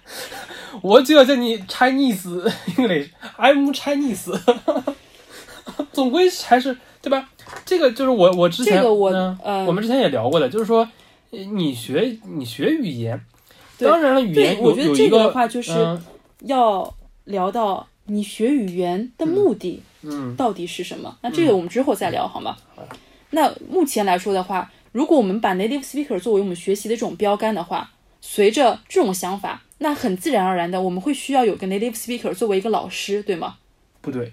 [0.82, 4.38] 我就要教你 Chinese English，I'm Chinese，
[5.90, 7.26] 总归还是对吧？
[7.64, 10.86] 这个就是我我之前这个我嗯呃我们之前也聊过的，就是说
[11.30, 13.18] 呃你学你学语言，
[13.78, 16.02] 当然了，语言对，我觉得这个的话就是嗯。
[16.40, 21.16] 要聊到你学语言的目的嗯到底是什么。
[21.22, 22.54] 那这个我们之后再聊好吗？
[23.30, 33.56] 那目前来说的话，如果我们把 native speaker 作为我们学习的这种标杆的话，随着这种想法，那很自然而然的我们会需要有个 native speaker 作为一个老师，对吗？
[34.00, 34.30] 不对，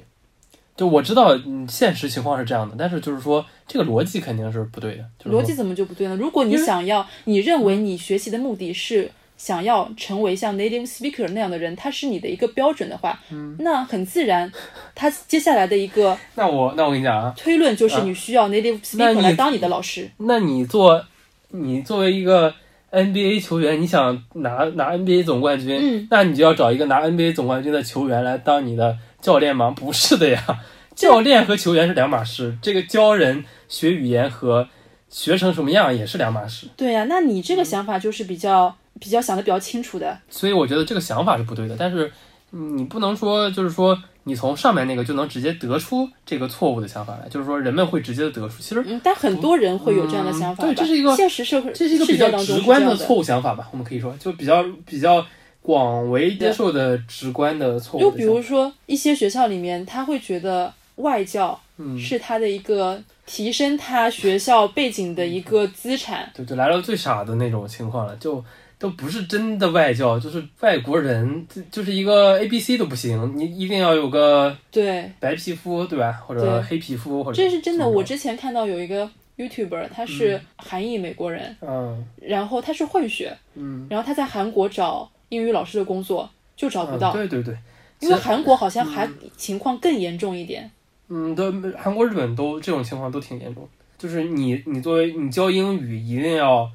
[0.77, 5.05] 就我知道，嗯，现实情况是这样的，但是就是说这个逻辑肯定是不对的。
[5.17, 6.15] 就是逻辑怎么就不对呢？
[6.15, 9.09] 如果你想要，你认为你学习的目的是
[9.43, 14.51] 想要成为像 native speaker 那样的人，他是你的一个标准的话，嗯那很自然，
[14.93, 20.07] 他接下来的一个 那我那我跟你讲啊，推论就是你需要 native speaker 你来当你的老师。
[20.17, 21.03] 那你做
[21.49, 22.53] 你作为一个
[22.91, 29.71] NBA 球员，你想拿拿 NBA 总冠军，嗯，那你就要找一个拿 NBA 总冠军的球员来当你的教练吗？
[29.75, 30.43] 不是的呀，
[30.95, 32.55] 教练和球员是两码事。
[32.61, 34.67] 这个教人学语言和
[35.09, 36.67] 学成什么样也是两码事。
[36.77, 40.17] 对呀、那你嗯这个想法就是比较比较想的比较清楚的。
[40.29, 42.11] 所以我觉得这个想法是不对的，但是
[42.51, 55.25] 嗯你不能说就是说你从上面那个就能直接得出这个错误的想法来，就是说人们会直接的得出，其实嗯，但很多人会有这样的想法、嗯对这是一个现实社会，这是一个比较直观的错误想法吧，我们可以说就比较比较
[55.61, 58.09] 广为接受的直观的错误的。
[58.09, 66.29] 就比如说一些学校里面，他会觉得外教嗯，是他的一个提升他学校背景的一个资产。
[66.35, 68.43] 对对，来了最傻的那种情况了，就
[68.81, 76.13] 都不是真的外教，就是外国人，就就是一个 A B C 都不行，你一定要有个对，白皮肤，对吧？
[76.25, 77.87] 或者黑皮肤，或者这是真的。
[77.87, 87.55] 我之前看到有一个 YouTuber，他是韩裔美国人，嗯然后他是混血，嗯然后他在韩国找英语老师的工作就找不嗯，到，对对对，
[87.99, 90.71] 因为韩国好像还情况更严重一点。
[91.07, 96.67] 嗯，对，韩国、日本都这种情况都挺严重，就是你你作为你教英语，一定要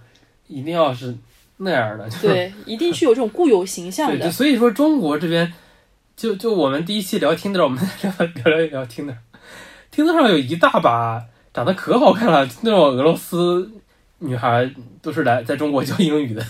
[0.46, 1.16] 一定要是
[1.58, 4.30] 那样的，就是对， 一定是有这种固有形象的。
[4.30, 5.52] 所以说中国这边，
[6.16, 8.12] 就就我们第一期聊听的，我们 聊
[8.44, 9.16] 聊聊聊听的，
[9.90, 13.70] 听的上有一大把长得可好看了，那种俄罗斯
[14.18, 14.70] 女孩
[15.02, 16.44] 都是来在中国教英语的。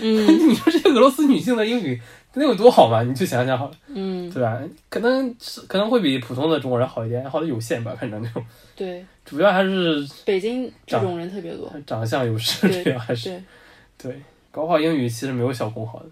[0.00, 2.00] 嗯 你说这些俄罗斯女性的英语
[2.34, 3.02] 能有多好嘛？
[3.02, 4.60] 你去想想好了，嗯，对吧？
[4.88, 11.72] 可能是可能会比普通的中国人好一点，好的有限吧，反正那种，对，主要还是北京这种人特别多。
[11.86, 14.22] 长相优势，对主要还是对对。
[14.54, 16.06] 高考英语其实没有小红好的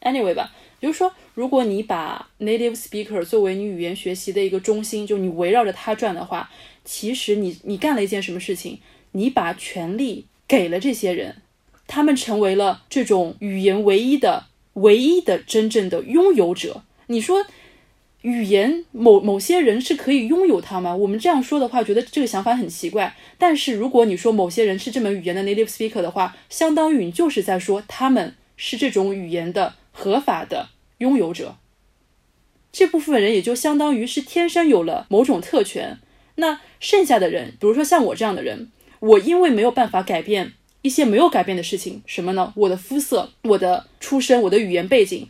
[0.00, 6.50] ，，anyway 吧，就是说，如果你把 native speaker 作为你语言学习的一个中心，就你围绕着它转的话，
[6.84, 8.80] 其实你你干了一件什么事情？
[9.12, 11.36] 你把权利给了这些人，
[11.86, 16.82] 他们成为了这种语言唯一的、唯一的真正的拥有者。
[17.06, 17.46] 你说
[18.24, 20.96] 语言某某些人是可以拥有它吗？
[20.96, 23.14] 我们这样说的话，觉得这个想法很奇怪。
[23.36, 31.56] 但是如果你说某些人是这门语言的 native speaker 的话，相当于你就是在说他们是这种语言的合法的拥有者。
[32.72, 35.98] 这部分人也就相当于是天生有了某种特权。
[36.36, 42.54] 那剩下的人，比如说像我这样的人，我因为没有办法改变一些没有改变的事情，什么呢？
[42.56, 45.28] 我的肤色、我的出身、我的语言背景。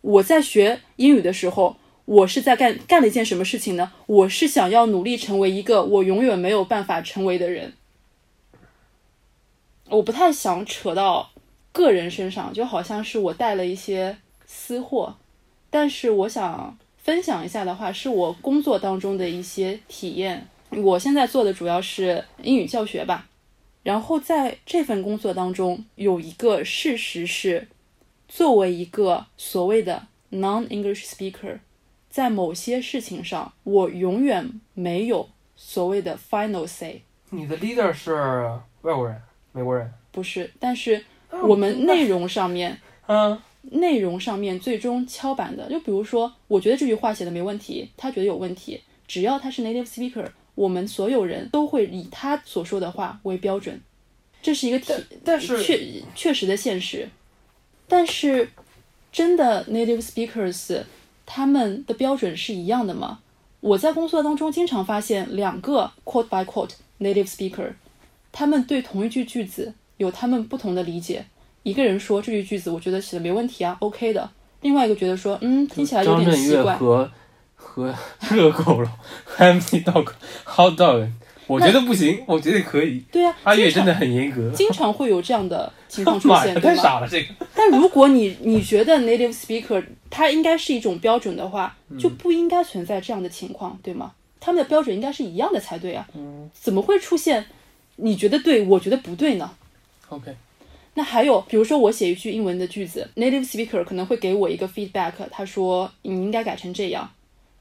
[0.00, 3.92] 我在学英语的时候，我是在干干了一件什么事情呢？
[4.06, 7.74] 我是想要努力成为一个我永远没有办法成为的人。
[9.88, 11.30] 我不太想扯到
[11.72, 14.16] 个人身上，就好像是我带了一些
[14.46, 15.16] 私货，
[15.68, 20.46] 但是我想分享一下的话，是我工作当中的一些体验。
[20.70, 23.28] 我现在做的主要是英语教学吧，
[23.82, 27.68] 然后在这份工作当中，有一个事实是，
[28.28, 31.58] 作为一个所谓的 non-English speaker，
[32.16, 37.02] 在某些事情上，我永远没有所谓的 final say。
[37.28, 38.14] 你的 leader 是
[38.80, 39.20] 外国人、
[39.52, 41.04] 美国人，不是，但是
[41.42, 53.78] 我们内容上面，嗯内容上面最终敲板的，就比如说，我觉得这句话写的没问题，他觉得有问题，只要他是 native speaker，我们所有人都会以他所说的话为标准，
[54.40, 57.10] 这是一个体但是确确实的现实。
[57.86, 58.48] 但是，
[59.12, 60.82] 真的 native speakers
[61.26, 63.18] 他们的标准是一样的吗？
[63.60, 67.72] 我在工作当中经常发现两个 quote by quote native speaker，
[68.30, 71.26] 他们对同一句句子有他们不同的理解。
[71.64, 74.22] 一个人说这句句子我觉得写的没问题啊，OK 的；
[74.60, 76.76] 另外一个觉得说，嗯，听起来有张震岳点奇怪。
[76.76, 77.10] 和
[77.56, 77.94] 和
[78.30, 78.90] 热狗了
[79.36, 80.12] Happy Dog
[80.44, 81.08] Hot Dog，
[81.46, 83.00] 我觉得不行，我觉得可以。
[83.12, 86.60] 对啊，阿月真的很严格，经常会有这样的情 况出，现，对吗？
[86.60, 87.34] 太傻了这个。
[87.54, 94.12] 但如果你你觉得 native speaker 它应该是一种标准的话，嗯就不应该存在这样的情况，对吗？
[94.40, 97.44] 他们的标准应该是一样的才对啊，嗯怎么会出现
[97.96, 99.50] 你觉得对，我觉得不对呢
[100.08, 100.34] ？OK，
[100.94, 107.10] 那还有，比如说我写一句英文的句子，native speaker 可能会给我一个 feedback，他说你应该改成这样，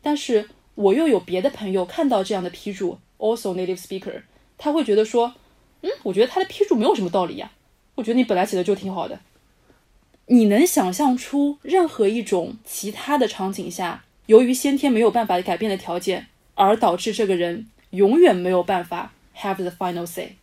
[0.02, 4.22] 但是我又有别的朋友看到这样的批注，also native speaker，
[4.58, 5.34] 他会觉得说，
[5.82, 7.52] 嗯，我觉得他的批注没有什么道理呀、
[7.96, 9.20] 我觉得你本来写的就挺好的。
[10.28, 20.34] 你能想象出任何一种其他的场景下，由于先天没有办法改变的条件，而导致这个人永远没有办法 have the final say？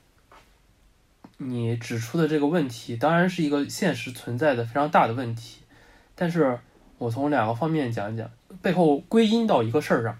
[1.38, 5.58] 你指出的这个问题当然是一个现实存在的非常大的问题，
[6.14, 6.60] 但是
[6.98, 8.30] 我从两个方面讲一讲，
[8.62, 10.16] 背后归因到一个事儿上，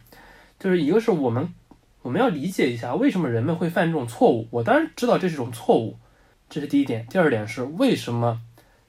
[0.62, 1.52] 就是一个是我们
[2.02, 4.46] 我们要理解一下为什么人们会犯这种错误。
[4.52, 5.98] 我当然知道这是一种错误，
[6.48, 7.04] 这是第一点。
[7.10, 8.40] 第二点是为什么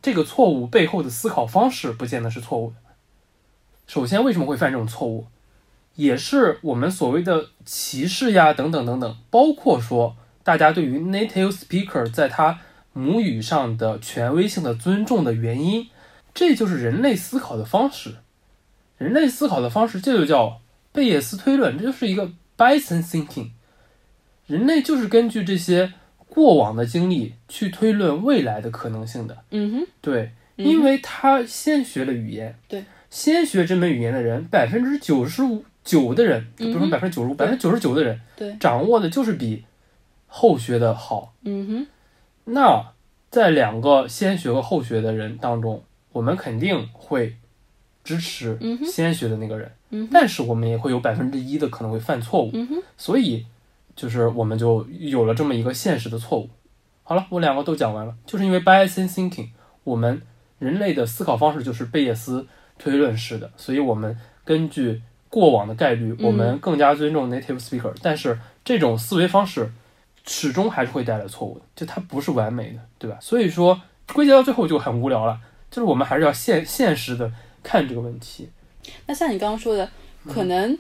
[0.04, 2.76] 这个错误背后的思考方式不见得是错误的。
[3.88, 5.26] 首先，为什么会犯这种错误，
[5.96, 10.16] 也是我们所谓的歧视呀，等等等等，包括说。
[10.44, 12.60] 大家对于 native speaker 在他
[12.92, 15.88] 母语上的权威性的尊重的原因，
[16.34, 18.16] 这就是人类思考的方式。
[18.98, 20.60] 人类思考的方式，这就叫
[20.94, 23.50] 贝叶斯推论，这就是一个 Bayesian thinking。
[24.46, 25.92] 人类就是根据这些
[26.30, 29.44] 过往的经历去推论未来的可能性的。
[29.52, 38.56] 嗯哼，对，嗯因为他先学了语言，对，先学这门语言的人，百分之九十五九的人，不是百分之九十五，百分之九十九的人，对。
[38.60, 39.64] 掌握的就是比
[40.28, 41.34] 后学的好。
[41.44, 41.88] 嗯哼，
[42.46, 42.94] 那
[43.32, 47.38] 在两个先学和后学的人当中，我们肯定会
[48.04, 53.46] 支持先学的那个人，嗯哼，但是我们也会有百分之一的可能会犯错误，嗯，所以
[53.96, 56.50] 就是我们就有了这么一个现实的错误。
[57.04, 59.50] 好了，我两个都讲完了，就是因为 Bayesian thinking，
[59.84, 60.22] 我们
[60.60, 62.48] 人类的思考方式就是贝叶斯
[62.80, 69.72] 推论式的，所以我们根据过往的概率，我们更加尊重 native speaker，、但是这种思维方式
[70.26, 73.18] 始终还是会带来错误的，就它不是完美的，对吧？
[73.20, 73.82] 所以说
[74.14, 75.40] 归结到最后就很无聊了，
[75.70, 77.32] 就是我们还是要现现实的
[77.62, 78.50] 看这个问题。
[79.06, 79.90] 那像你刚刚说的，
[80.26, 80.34] 嗯。
[80.34, 80.78] 可能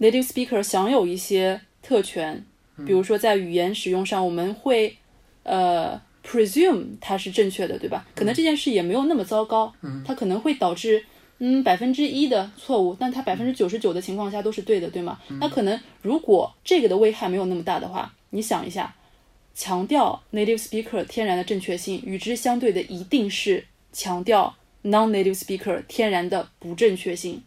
[0.00, 2.44] native speaker 享有一些特权，
[2.76, 2.84] 嗯。
[2.84, 4.96] 比如说在语言使用上，我们会
[5.42, 8.06] 呃 presume 它是正确的，对吧？
[8.14, 10.02] 可能这件事也没有那么糟糕，嗯。
[10.06, 11.04] 它可能会导致
[11.38, 15.18] 嗯百分之一的错误，但它百分之九十九的情况下都是对的，对吗？
[15.28, 15.38] 嗯。
[15.40, 18.94] 那可能如果这个的危害没有那么大的话，你想一下，
[19.54, 24.54] 强调 native speaker 天然的正确性，与之相对的一定是强调
[24.88, 27.42] non-native speaker 天然的不正确性。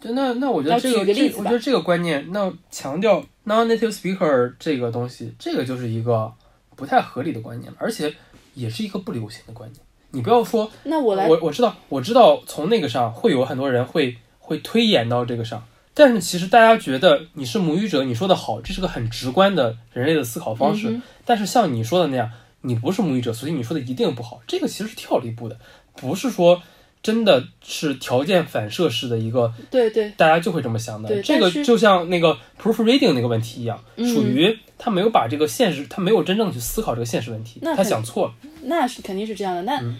[0.00, 6.32] 对那那我觉得这个个例子这我觉得这个观念，那强调 non-native speaker 这个东西，这个就是一个
[6.76, 8.14] 不太合理的观念了，而且
[8.54, 9.80] 也是一个不流行的观念。
[10.10, 20.88] 你不要说，那我来我我知道我知道从那个上会有很多人会会推演到这个上，但是其实大家觉得你是母语者，你说的好，这是个很直观的人类的思考方式。
[20.90, 22.30] 嗯但是像你说的那样，
[22.62, 25.58] 你不是母语者，所以你说的一定不好，这个其实是跳了一步的，
[26.00, 26.62] 不是说
[27.02, 31.22] 真的是条件反射式的一个对对，大家就会这么想的。
[31.22, 38.34] 这个就像那个 proofreading 那个问题一样，嗯属于他没有把这个现实，他没有真正去思考这个现实问题，他那肯想错了。
[38.62, 39.62] 那是肯定是这样的。
[39.62, 39.98] 那、嗯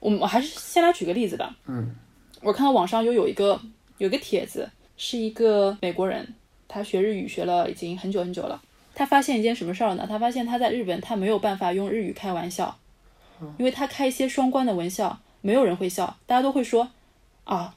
[0.00, 1.56] 我们我还是先来举个例子吧。
[1.66, 1.92] 嗯
[2.40, 3.60] 我看到网上又有一个
[3.98, 6.34] 有一个帖子，是一个美国人，
[6.68, 8.62] 他学日语学了已经很久很久了。
[8.94, 10.06] 他发现一件什么事儿呢？
[10.08, 12.78] 他发现他在日本他没有办法用日语开玩笑，
[13.58, 16.88] 因为他开一些双关的玩笑，没有人会笑，大家都会说
[17.44, 17.74] 啊，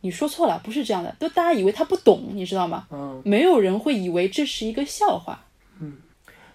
[0.00, 2.86] 你说错了，不是这样的，都大家以为他不懂，你知道吗？
[2.90, 5.44] 嗯，没有人会以为这是一个笑话。
[5.80, 5.96] 嗯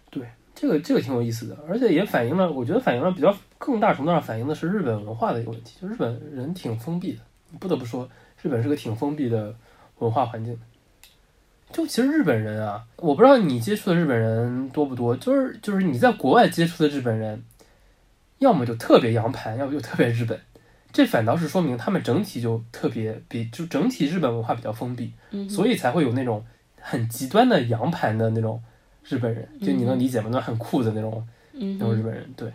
[0.09, 7.19] 对，这个这个挺有意思的，而且也反映了，我觉得反映了比较更大程度上反映的是日本文化的一个问题，就日本人挺封闭的，
[7.59, 8.09] 不得不说，
[8.41, 9.55] 日本是个挺封闭的
[9.99, 10.57] 文化环境。
[11.69, 17.43] 就其实日本人啊，我不知道你接触的日本人多不多，就是就是你在国外接触的日本人，
[18.37, 20.39] 要么就特别洋盘，要么就特别日本，
[20.97, 26.43] 这反倒是说明他们整体就特别比就整体日本文化比较封闭，嗯，所以才会有那种
[26.81, 28.59] 很极端的洋盘的那种
[29.07, 30.29] 日本人，就你能理解吗？
[30.31, 31.23] 那很酷的那种
[31.53, 32.51] 嗯，那种日本人，对。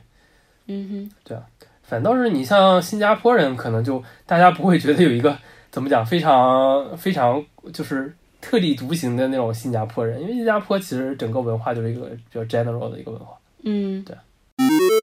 [0.67, 1.47] 嗯哼，对啊
[1.85, 5.39] 反倒是你像新加坡人，可能就大家不会觉得有一个
[5.71, 13.39] 怎么讲非常非常就是特立独行的那种新加坡人，因为新加坡其实整个文化就是一个比较 general 的一个文化。
[13.63, 14.17] 嗯，对。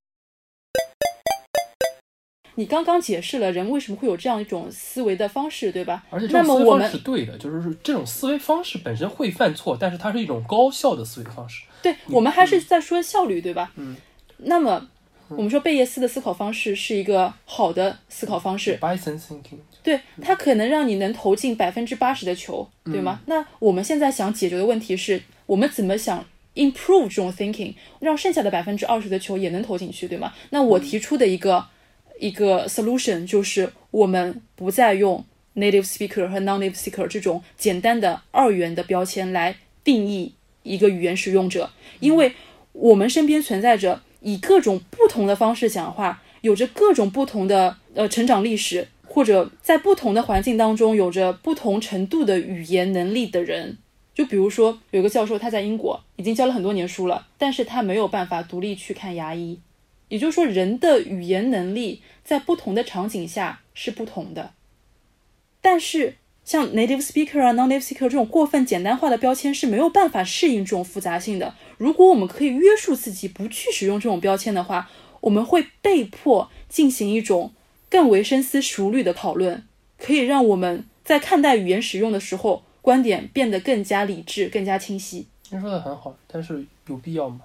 [2.60, 6.04] 你刚刚解释了人为什么会有这样一种思维的方式，对吧？
[6.10, 11.64] 而且这那种思维方式是对的，就是这种思维方式本身会犯错，但是它是一种高效的思维方式。
[11.82, 13.72] 对我们还是在说效率，对吧？
[13.78, 13.96] 嗯。
[14.40, 14.86] 那么
[15.30, 23.22] 我们说贝叶斯的思考方式是一个好的思考方式，Bison thinking，对它可能让你能投进百分之八十的球，对吗？
[23.28, 30.34] 那我们现在想解决的问题是我们怎么想 improve 这种 thinking，让剩下的百分之二十的球也能投进去，对吗？
[30.50, 31.66] 那我提出的一个、
[32.20, 35.24] 一个 solution 就是我们不再用
[35.56, 42.34] native speaker 和 non-native speaker 这种简单的二元的标签来定义一个语言使用者，因为
[42.74, 53.78] 我们身边存在着以各种不同的方式讲话，有着各种不同的呃成长历史，或者在不同的环境当中有着不同程度的语言能力的人。
[54.14, 59.62] 就比如说，有个教授他在英国已经教了很多年书了，但是他没有办法独立去看牙医。
[60.10, 64.52] 也就是说，人的语言能力在不同的场景下是不同的。
[65.62, 71.56] 但是像 native speaker 啊、non-native speaker 这种过分简单化的标签是没有办法适应这种复杂性的。
[71.78, 74.90] 如果我们可以约束自己不去使用这种标签的话，
[75.22, 77.54] 我们会被迫进行一种
[77.90, 79.66] 更为深思熟虑的讨论，
[79.98, 85.28] 可以让我们在看待语言使用的时候，观点变得更加理智、更加清晰。
[85.52, 87.42] 您说的很好，但是有必要吗？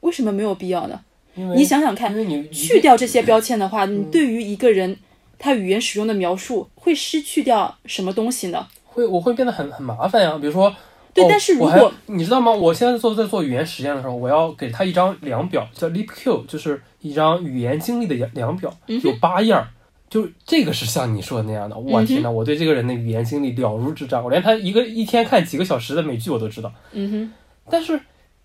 [0.00, 1.04] 为什么没有必要呢？
[1.34, 2.14] 你想想看
[2.50, 4.96] 去掉这些标签的话，你对于一个人
[5.38, 8.66] 他语言使用的描述，会失去掉什么东西呢？
[8.84, 10.36] 会我会变得很很麻烦呀。
[10.38, 10.74] 比如说，
[11.14, 12.52] 对哦但是如果你知道吗？
[12.52, 19.68] 我现在做在做语言实验的时候，我要给他一张量表，叫 LeapQ，就是一张语言经历的量量表，嗯有八页儿。
[20.10, 26.70] 就这个是像你说的那样的，我天呐，我对这个人的语言经历了如指掌，我连他一个一天看几个小时的美剧我都知道。
[26.92, 27.32] 嗯哼，
[27.70, 27.98] 但是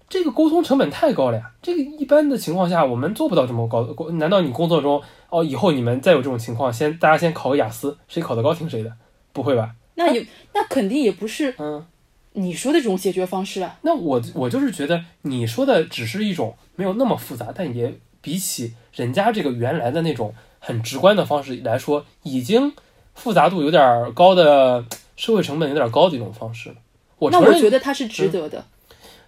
[0.10, 1.52] 这个沟通成本太高了呀！
[1.62, 4.12] 这个一般的情况下，我们做不到这么高的。
[4.14, 8.94] 难道你工作中哦，以后你们再有这种情况，先大家先考个雅思，谁考得高听谁的？
[9.34, 9.76] 不会吧？
[9.96, 11.86] 那也那肯定也不是嗯，
[12.34, 13.78] 你说的这种解决方式啊。
[13.82, 22.72] 那我我就是觉得你说的只是一种没有那么复杂，但也比起人家这个原来的那种很直观的方式来说，已经
[23.14, 24.86] 复杂度有点儿高的
[25.18, 26.76] 社会成本有点儿高的一种方式了。
[27.18, 28.64] 我那我觉得它是值得的。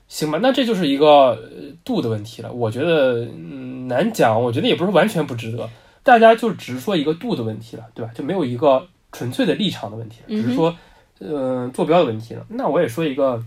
[0.10, 2.52] 行吧，那这就是一个呃度的问题了。
[2.52, 5.70] 我觉得嗯难讲，我觉得也不是完全不值得，
[6.04, 8.12] 大家就只是说一个度的问题了，对吧？
[8.14, 10.76] 就没有一个纯粹的立场的问题了，只是说
[11.20, 12.44] 呃坐标的问题了。
[12.50, 13.42] 那我也说一个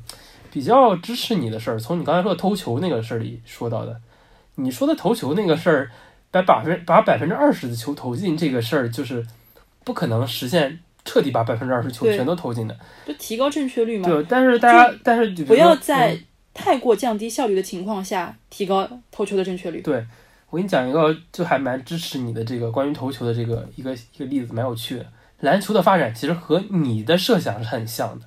[0.52, 4.00] 比较支持你的事儿，从你刚才说的投球那个事儿里说到的，
[4.54, 5.90] 你说的投球那个事儿，
[6.30, 9.26] 把百分把百分之二十的球投进这个事儿，就是
[9.82, 12.76] 不可能实现彻底把百分之二十球全都投进的。
[13.04, 16.24] 就提高正确率嘛，对，但是大家但是就不要在嗯
[16.54, 19.80] 太过降低效率的情况下提高投球的正确率。
[19.80, 20.06] 对，
[20.50, 25.06] 我给你讲一个，就还蛮支持你的这个关于投球的这个一个一个例子，蛮有趣的。
[25.40, 28.26] 篮球的发展其实和你的设想是很像的，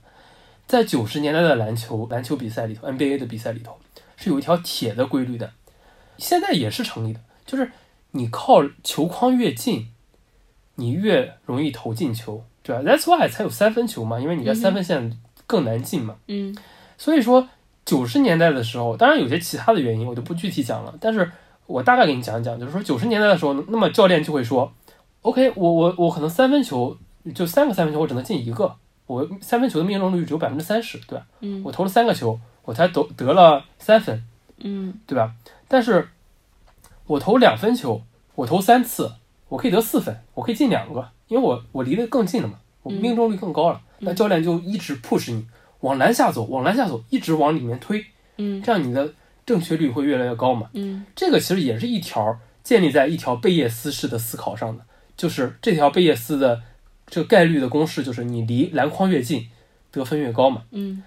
[0.67, 3.77] 在九十年代的篮球篮球比赛里头，NBA 的比赛里头
[4.17, 5.53] 是有一条铁的规律的，
[6.17, 7.71] 现在也是成立的，就是
[8.11, 9.87] 你靠球框越近，
[10.75, 15.17] 你越容易投进球，对吧？That's why 才有三分球嘛，因为你在三分线
[15.47, 16.17] 更难进嘛。
[16.27, 16.57] 嗯
[16.97, 17.47] 所以说，
[17.85, 20.93] 九十年代的时候，当然有些其他的原因，我就不具体讲了。
[20.99, 21.31] 但是
[21.67, 24.71] 我大概给你讲一讲，就是说九十年代的时候，那么教练就会说
[25.21, 26.97] ，OK，我我我可能三分球
[27.35, 28.75] 就三个三分球，我只能进一个，
[29.05, 31.25] 我三分球的命中率只有百分之三十，对吧？
[31.41, 34.23] 嗯我投了三个球，我才得得了三分，
[34.57, 35.33] 嗯对吧？
[35.67, 36.09] 但是
[37.05, 38.01] 我投两分球，
[38.33, 39.11] 我投三次，
[39.49, 43.81] 我可以得四分，我可以进两个，因为我我离得更近了嘛，我嗯命中率更高了。
[43.99, 45.45] 那教练就一直 push 你
[45.81, 48.05] 往篮下走，往篮下走，一直往里面推，
[48.37, 49.13] 嗯这样你的
[49.45, 50.69] 正确率会越来越高嘛。
[50.73, 54.83] 嗯这个其实也是一条建立在一条贝叶斯式的思考上的，
[55.15, 56.61] 就是这条贝叶斯的
[57.07, 59.47] 这个概率的公式，就是你离篮筐越近，
[59.91, 60.63] 得分越高嘛。
[60.71, 61.03] 嗯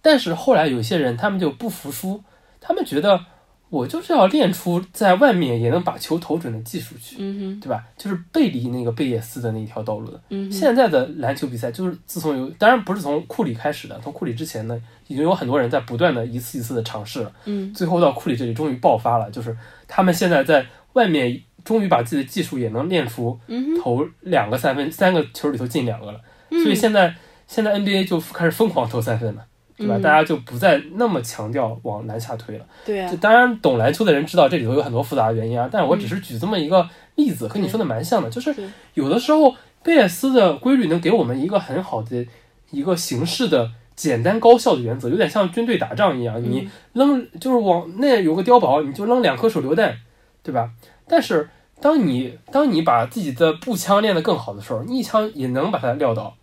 [0.00, 2.22] 但是后来有些人他们就不服输，
[2.60, 3.24] 他们觉得
[3.70, 7.84] 我就是要练出在外面也能把球投准的技术去，嗯对吧？
[7.96, 10.20] 就是背离那个贝叶斯的那一条道路的。
[10.30, 17.32] 嗯现在的篮球比赛就是自从有，当然不是从库里开始的，从库里之前呢，已经有很多人在不断的一次一次的尝试了。
[17.44, 19.56] 嗯最后到库里这里终于爆发了，就是
[19.86, 26.20] 他们现在在外面终于把自己的技术也能练出嗯投两个三分，三个球里头进两个了。
[26.50, 27.14] 所以现在
[27.46, 29.44] 现在 NBA 就开始疯狂投三分了，
[29.78, 29.96] 对吧？
[29.96, 32.66] 嗯大家就不再那么强调往篮下推了。
[32.84, 38.54] 对啊就，当然，懂篮球的人知道这里头有很多复杂的原因啊，但我只是举这么一个例子，和你说的蛮像的，就是
[38.94, 42.26] 有的时候贝叶斯的规律能给我们一个很好的
[42.70, 49.96] 一个形式的简单高效的原则，有点像军队打仗一样，你嗯扔就是往那有个碉堡，你就扔两颗手榴弹，
[50.42, 50.70] 对吧？
[51.06, 51.48] 但是
[51.80, 56.34] 当你当你把自己的步枪练得更好的时候，你一枪也能把它撂倒。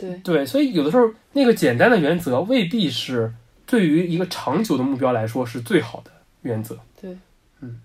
[0.00, 3.32] 对对，所以有的时候那个简单的原则未必是
[3.66, 6.10] 对于一个长久的目标来说是最好的
[6.42, 6.78] 原则。
[7.00, 7.16] 对，
[7.60, 7.80] 嗯。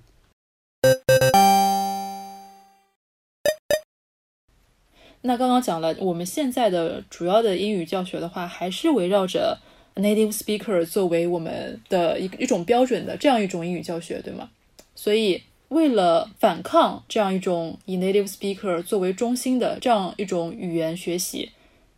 [5.21, 9.57] 那刚刚讲了，我们现在的主要的英语教学的话，还是围绕着
[9.95, 14.51] native speaker 作为我们的一一种标准的这样一种英语教学，对吗？
[14.93, 21.51] 所以，为了反抗这样一种以 native speaker 作为中心的这样一种语言学习，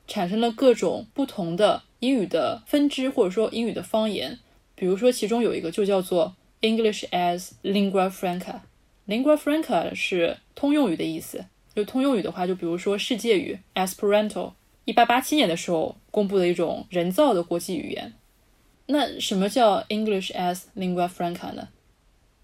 [0.07, 4.39] 产生了各种不同的英语的分支，或者说英语的方言。
[4.75, 8.61] 比如说，其中有一个就叫做 English as lingua franca。
[9.07, 11.45] lingua franca 是通用语的意思。
[11.75, 14.53] 就通用语的话，就比如说世界语 Esperanto，
[14.85, 18.13] 一八八七年的时候公布的一种人造的国际语言。
[18.87, 21.67] 那什么叫 English as lingua franca 呢？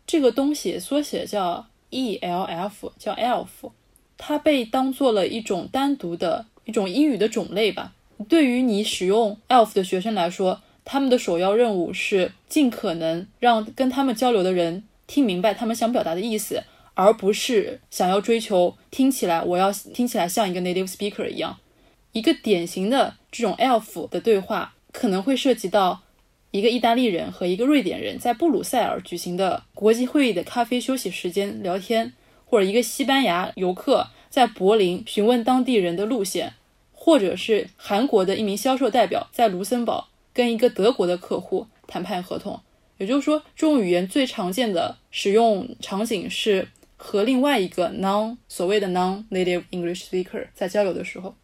[0.06, 3.72] 这个东西缩写叫 ELF，叫 ELF，
[4.18, 7.94] 它被当做了一种单独的一种英语的种类吧。
[8.30, 21.58] 对于你使用 ELF 的学生来说，他们的首要任务是尽可能让跟他们交流的人听明白他们想表达的意思，而不是想要追求听起来我要听起来像一个 native speaker 一样。
[22.12, 26.04] 一个典型的这种 ELF 的对话可能会涉及到
[26.52, 32.14] 一个意大利人和一个瑞典人在布鲁塞尔举行的国际会议的咖啡休息时间聊天，
[32.46, 36.54] 或者一个西班牙游客在柏林询问当地人的路线，
[36.92, 42.60] 或者是韩国的一名销售代表在卢森堡跟一个德国的客户谈判合同。
[42.98, 46.68] 也就是说，这种语言最常见的使用场景是
[46.98, 51.36] 和另外一个 non 所谓的 non-native English speaker 在交流的时候。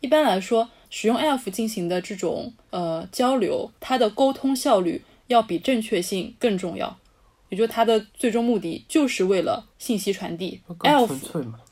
[0.00, 6.98] 一般来说，使用 elf 进行的这种呃交流，它的沟通效率要比正确性更重要。
[7.48, 10.60] 也就是它的最终目的就是为了信息传递。
[10.80, 11.08] elf。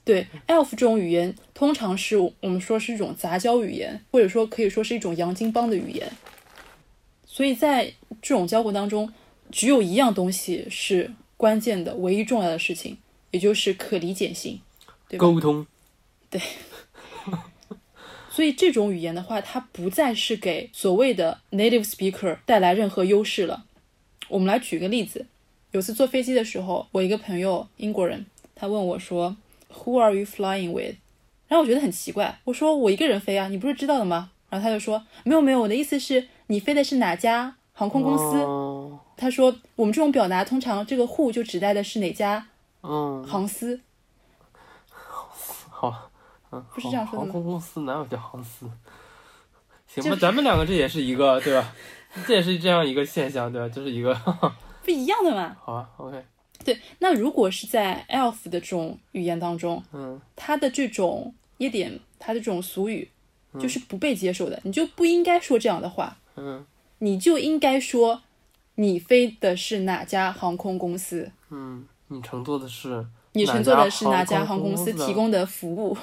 [0.09, 6.11] 对 elf 这种语言，通常是我们说是一种杂交语言，或者说可以说是一种洋泾浜的语言。
[7.27, 7.93] 所以在
[8.23, 9.13] 这种交互当中，
[9.53, 12.97] 只有一样东西是关键的、唯一重要的事情，
[13.33, 14.63] 也就是可理解性。
[15.11, 15.67] 对吧沟通，
[16.31, 16.41] 对
[18.31, 23.67] 所以这种语言的话，它不再是给所谓的 native speaker 带来任何优势了。
[24.29, 25.27] 我们来举个例子，
[25.73, 29.37] 有次坐飞机的时候，我一个朋友英国人，他问我说
[29.73, 30.97] ，Who are you flying with？
[31.49, 34.31] 然后我觉得很奇怪，我说我一个人飞啊，你不是知道的吗？
[34.51, 38.39] 然后他就说，没有没有，我的意思是你飞的是哪家航空公司？
[38.39, 42.47] 哦他说我们这种表达通常这个 who 就指代的是哪家
[42.83, 43.81] 嗯，航司，
[45.69, 46.11] 好，
[46.53, 48.71] 嗯，不是这样说的吗航空公司哪有叫航司？
[49.89, 51.75] 行吧，咱们两个这也是一个对吧？
[52.29, 53.69] 这也是这样一个现象，对吧？
[53.69, 54.15] 就是一个
[54.85, 55.57] 不一样的嘛。
[55.61, 56.25] 好啊，OK，
[56.65, 63.09] 对，那如果是在 elf 的这种语言当中，嗯它的这种一点，它的这种俗语，
[63.59, 66.67] 就是不被接受的，你就不应该说这样的话，嗯
[66.99, 68.23] 你就应该说
[68.75, 75.97] 你飞的是哪家航空公司，嗯，你乘坐的是你乘坐的是哪家航航空公司提供的服务。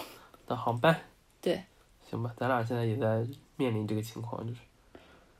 [0.47, 0.95] 的航班？
[1.41, 1.62] 对，
[2.10, 3.26] 行吧，咱俩现在也在
[3.58, 4.60] 面临这个情况，就是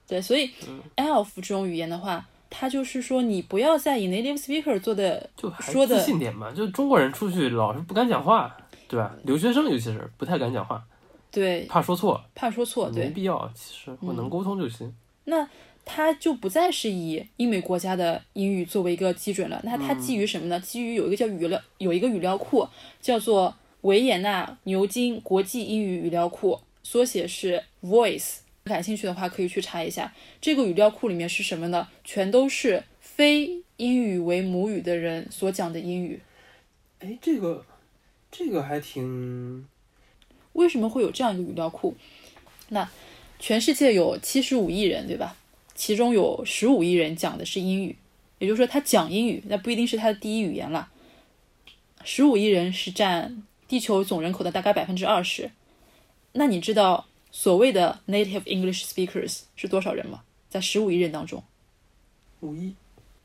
[0.08, 8.56] 对，所以嗯 elf 这种语言的话，它就是说你不要再以 native speaker 做的就还说的自信点嘛，就中国人出去老是不敢讲话，
[8.88, 9.16] 对吧？
[9.24, 10.84] 留学生尤其是不太敢讲话，
[11.32, 14.94] 对，怕说错，怕说错，对没，必要，其实我能沟通就行。
[15.26, 15.48] 那
[15.84, 19.60] 他就不再是以英美国家的英语作为一个基准了。
[19.64, 20.60] 那他基于什么呢？
[20.60, 22.68] 基于有一个叫语料，有一个语料库
[23.02, 28.38] 叫做维也纳牛津国际英语语料库，缩写是 Voice。
[28.66, 30.12] 感兴趣的话可以去查一下。
[30.42, 31.88] 这个语料库里面是什么呢？
[32.04, 36.20] 全都是非英语为母语的人所讲的英语。
[37.00, 37.64] 哎，这个
[38.32, 39.68] 这个还挺
[40.54, 41.96] 为什么会有这样一个语料库？
[42.70, 42.90] 那
[43.38, 45.36] 全世界有七十五亿人，对吧？
[45.76, 47.96] 其中有十五亿人讲的是英语，
[48.40, 50.90] 也就是说他讲英语，那不一定是他的第一语言了。
[52.04, 55.52] 十五亿人是占地球总人口的大概百分之二十。
[56.32, 57.06] 那你知道
[57.36, 60.22] 所谓的 native English speakers 是多少人吗？
[60.48, 61.44] 在十五亿人当中
[62.40, 62.74] 五亿，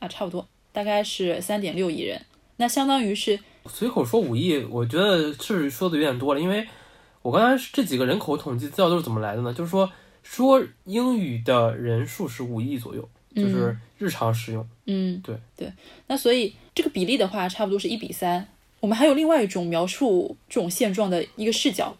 [0.00, 2.20] 啊，差不多，大概是三点六亿人。
[2.56, 6.66] 那相当于是随口说五亿，我觉得是说的有点多了，因为
[7.22, 9.54] 我刚才这几个人口统计资料都是怎么来的呢？
[9.54, 9.88] 就是说
[10.24, 14.68] 说英语的人数是五亿左右，就是日常使用。
[14.86, 15.72] 嗯，对对，
[16.08, 18.48] 那所以这个比例的话，差不多是一比三。
[18.80, 21.96] 我们还有另外一种描述这种现状的一个视角：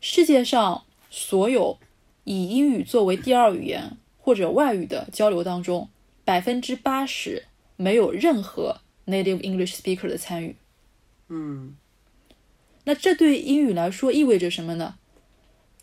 [0.00, 0.82] 世界上
[1.18, 1.78] 所有
[2.24, 5.88] 以英语作为第二语言或者外语的交流当中，
[6.26, 7.44] 百分之八十
[7.76, 10.56] 没有任何 native English speaker 的参与。
[11.28, 11.74] 嗯，
[12.84, 14.96] 那这对英语来说意味着什么呢？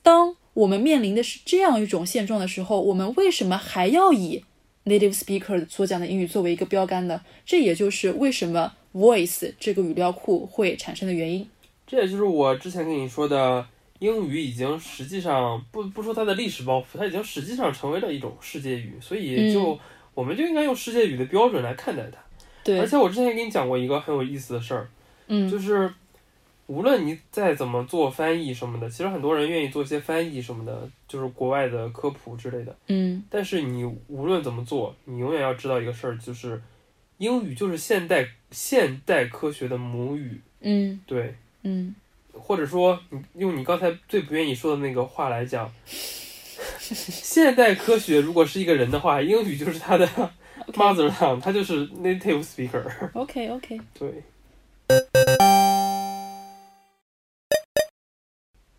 [0.03, 4.45] 当我们面临的是这样一种现状的时候，我们为什么还要以
[4.85, 7.21] native speaker 所讲的英语作为一个标杆呢？
[7.43, 11.49] 这也就是为什么 Voice 这个语料库会产生的原因。
[11.87, 13.65] 这也就是我之前跟你说的，
[14.03, 19.79] 英语已经实际上不不说它的历史包袱，它已经实际上成为了一种世界语，所以就、
[20.13, 22.19] 我们就应该用世界语的标准来看待它。
[22.65, 24.89] 对而，且我之前也给你讲过一个很有意思的事儿，
[25.27, 25.93] 嗯，就是
[26.67, 32.75] 无论你再怎么做翻译什么的，其实很多人愿意做一些翻译什么的，就是国外的科普之类的。
[32.87, 36.61] 嗯但是你无论怎么做，你永远要知道一个事儿，就是
[37.19, 40.41] 英语就是现代现代科学的母语。
[40.59, 41.93] 嗯对，嗯，
[42.33, 45.71] 或者说你用你刚才最不愿意说的那个话来讲，
[46.79, 50.07] 现代科学如果是一个人的话，英语就是他的
[50.73, 52.83] mother tongue，他就是 native speaker。
[53.13, 54.23] OK OK，对，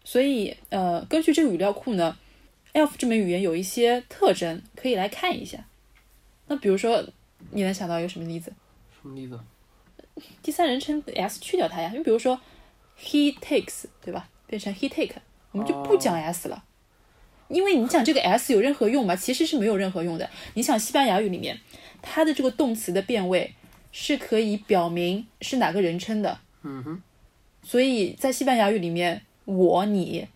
[0.05, 2.17] 所以呃，根据这个语料库呢
[2.75, 5.65] ，elf 这门语言有一些特征可以来看一下。
[6.47, 7.03] 那比如说，
[7.51, 8.53] 你能想到一个什么例子？
[9.01, 9.39] 什么例子？
[10.43, 12.39] 第三人称 s 去掉它呀，你比如说
[13.01, 14.29] he takes，对吧？
[14.47, 15.17] 变成 he take，
[15.53, 16.65] 我们就不讲 s 了，
[17.49, 19.17] 因为你讲这个 s 有任何用吗？
[19.17, 20.29] 其实是没有任何用的。
[20.55, 21.59] 你想西班牙语里面，
[22.03, 23.55] 它的这个动词的变位
[23.91, 26.39] 是可以表明是哪个人称的。
[26.63, 27.03] 嗯哼，
[27.63, 30.27] 所以在西班牙语里面，我、你，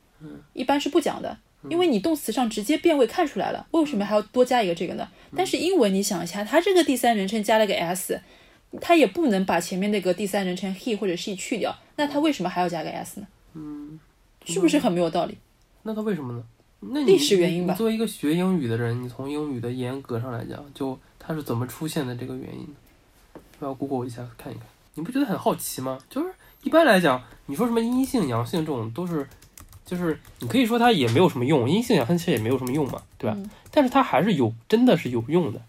[0.52, 1.38] 一般是不讲的，
[1.68, 5.08] 因为你动词上直接变位看出来了，为什么还要多加一个这个呢？
[5.36, 8.20] 但是英文你想一下，它这个第三人称加了个 s，
[8.80, 13.26] 它也不能把前面那个第三人称 he 或者 she 去掉，那他为什么还要加个 s 呢？
[13.54, 13.98] 嗯，
[14.46, 15.36] 是不是很没有道理？
[15.82, 16.42] 那他为什么呢？
[16.80, 23.40] 那你历史原因吧你作为一个学英语的人，你从英语的严格上来讲，就它是怎么出现的这个原因呢？
[23.58, 25.98] 我要 Google 一下看一看，你不觉得很好奇吗？
[26.08, 26.32] 就是
[26.62, 29.28] 一般来讲，你说什么阴性、阳性这种都是，
[29.84, 33.36] 就是你可以说它也没有什么用，阴性、阳性其实也没有什么用嘛，对吧？
[33.36, 35.60] 嗯但是它还是有，真的是有用的，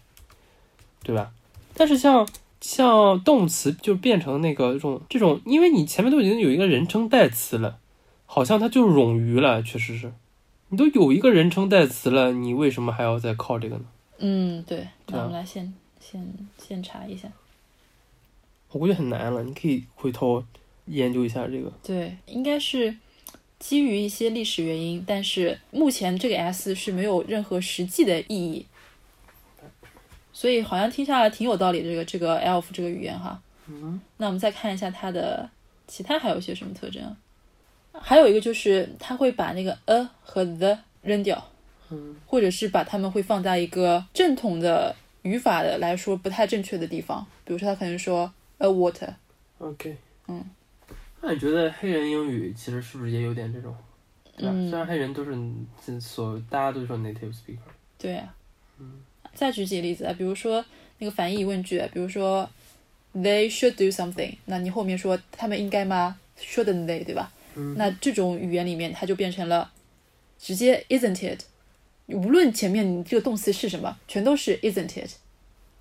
[1.02, 1.32] 对吧？
[1.74, 2.26] 但是像
[2.60, 7.78] 像动词就变成那个这种这种，因为你前面都已经有一个人称代词了，
[8.26, 10.12] 好像它就冗余了，确实是。
[10.68, 13.84] 你都有一个人称代词了，你为什么还要再靠这个呢？
[14.18, 17.28] 嗯，对，那我们来现现现查一下。
[18.70, 20.44] 我估计很难了，你可以回头
[20.84, 21.72] 研究一下这个。
[21.82, 22.96] 对，应该是
[23.58, 28.66] 基于一些历史原因，但是目前这个 s 是没有任何实际的意义，
[30.40, 31.90] 所以好像听下来挺有道理的。
[31.90, 35.46] 这个这个 elf 这个语言哈，嗯，那我们再看一下它的
[35.86, 37.14] 其他还有一些什么特征啊？
[38.00, 41.46] 还有一个就是它会把那个 a 和 the 扔掉，
[41.90, 49.94] 嗯，或者是把它们会放在一个正统的语法的来说不太正确的地方，比如说他可能说 a water，OK，
[50.28, 50.42] 嗯，
[51.20, 53.76] 那你觉得黑人英语其实是不是也有点这种？
[54.38, 54.54] 对吧？
[54.54, 54.70] 嗯。
[54.70, 57.58] 虽然黑人都是所大家都说 native speaker，
[57.98, 58.34] 对啊，
[59.34, 60.64] 再举几个例子啊，比如说
[60.98, 62.48] 那个反义疑问句，比如说
[63.14, 67.32] they should do something，那你后面说他们应该吗？shouldn't they，对吧？
[67.54, 69.72] 嗯那这种语言里面，它就变成了
[70.38, 71.40] 直接 isn't it，
[72.06, 75.10] 无论前面你这个动词是什么，全都是 isn't it，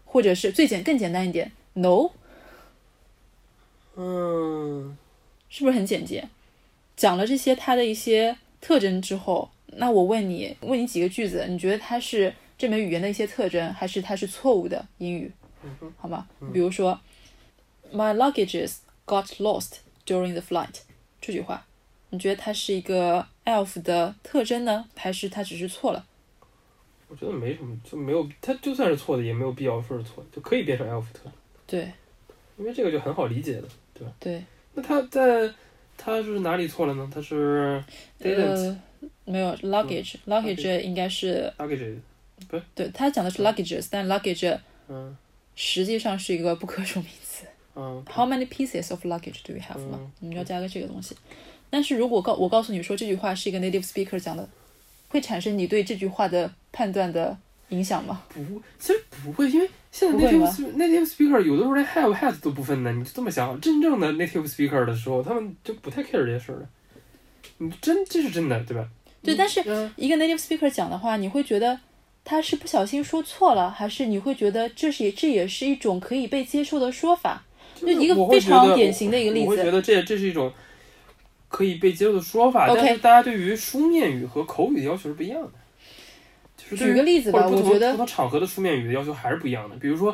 [0.06, 2.10] 或者是最简更简单一点，no，
[3.96, 4.98] 嗯，
[5.50, 6.28] 是不是很简洁？
[6.98, 15.32] 讲了这些它的一些特征之后，那我问你，问你几个句子，你觉得它是这门语言的一些特征，还是它是错误的英语？
[15.98, 16.28] 好吗？
[16.54, 17.00] 比如说
[17.94, 20.82] ，My luggages got lost during the flight
[21.22, 21.66] 这句话，
[22.10, 26.06] 你觉得它是一个 elf 的特征呢，还是它只是错了？
[27.08, 31.32] 我觉得没什么，就没有它就算是错的，也没有必要说是错的，就可以变成 elf 特，
[31.66, 31.90] 对
[32.58, 33.68] 因为这个就很好理解的。
[33.94, 34.14] 对吧？
[34.20, 34.44] 对，
[34.74, 35.50] 那它在
[35.98, 37.10] 它是哪里错了呢？
[37.14, 37.82] 它是
[38.20, 38.80] didn't 呃，
[39.24, 41.98] 没有 luggage，luggage 应该是 luggage，
[42.76, 45.16] 对，他讲的是 luggages，但 luggage 嗯
[45.56, 47.46] 实际上是一个不可数名词。
[47.76, 50.12] 嗯 How many pieces of luggage do we have 嘛嗯？
[50.22, 51.16] 我们要加个这个东西。
[51.70, 54.48] 但是如果告我告诉你说这句话是一个 native speaker 讲的，
[55.10, 57.38] 会产生你对这句话的判断的
[57.70, 58.24] 影响吗？
[58.30, 58.40] 不，
[58.80, 66.70] 其实不会，因为现在 native native speaker 有的时候连 have has 都不分的，你就这么想，真正的 native speaker 的时候，他们就不太 care 这些事儿了。
[67.60, 68.90] 你真这是真的，对吧？
[69.22, 71.80] 对，但是嗯一个 native speaker 讲的话，你会觉得
[72.30, 77.44] 他是不小心说错了，还是你会觉得这是这也是一种可以被接受的说法？
[77.76, 79.72] 就一个非常典型的一个例子我会觉。
[79.72, 80.52] 得这这是一种
[81.48, 85.50] 可以被接受的说法但是大家对于书面语和口语的要求是不一样的。
[86.56, 89.76] 就是举个例子吧我觉得不同场合的书面语的要求还是不一样的。
[89.78, 90.14] 比如说，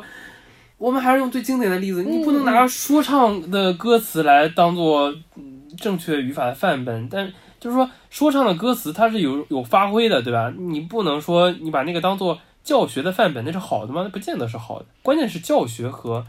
[0.78, 10.52] 我们还是用最经典的例子，你不嗯能拿说唱的歌词来当做嗯正确语法的范本，但就是说说唱的歌词它是有有发挥的，对吧？
[10.56, 14.02] 你不能说你把那个当做教学的范本，那是好的吗？
[14.02, 14.86] 那不见得是好的。
[15.02, 16.26] 关键是教学和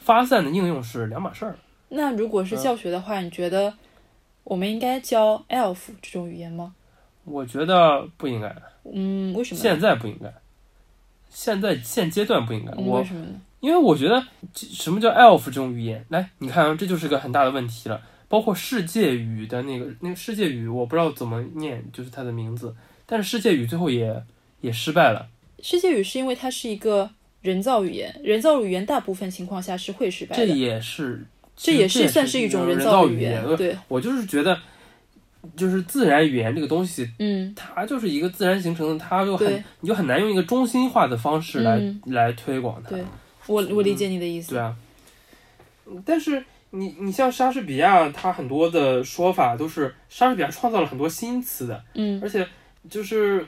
[0.00, 1.56] 发散的应用是两码事儿。
[1.90, 3.74] 那如果是教学的话，你觉得
[4.44, 6.74] 我们应该教 elf 这种语言吗？
[7.24, 8.56] 我觉得不应该，
[8.92, 9.60] 嗯，为什么？
[9.60, 10.32] 现在不应该，
[11.28, 12.72] 现在现阶段不应该。
[12.72, 13.40] 嗯，我为什么呢？
[13.60, 14.24] 因为我觉得
[14.54, 18.00] 什么叫 elf 这种语言，来，你看啊，这就是个很大的问题了。
[18.30, 22.72] 包括世界语的那个那个世界语，我不知道怎么念，就是它的名字，
[23.04, 24.22] 但是世界语最后也
[24.60, 25.26] 也失败了。
[25.60, 27.10] 世界语是因为它是一个
[27.42, 30.54] 人造语言，人造语言大部分情况下是会失败的这。
[30.54, 31.26] 也是，
[31.56, 33.44] 这也是算是一种人造语言。
[33.56, 34.56] 对，我就是觉得，
[35.56, 42.90] 就是自然语言这个东西，嗯，它就是一个自然形成的，它就很你就很难用一个中心化的方式来、嗯来推广它。
[42.90, 43.02] 对
[43.48, 44.50] 我我理解你的意思。
[44.50, 44.76] 对啊，
[45.86, 52.46] 嗯但是你你像莎士比亚，他很多的说法都是莎士比亚创造了很多新词的，嗯而且
[52.88, 53.46] 就是，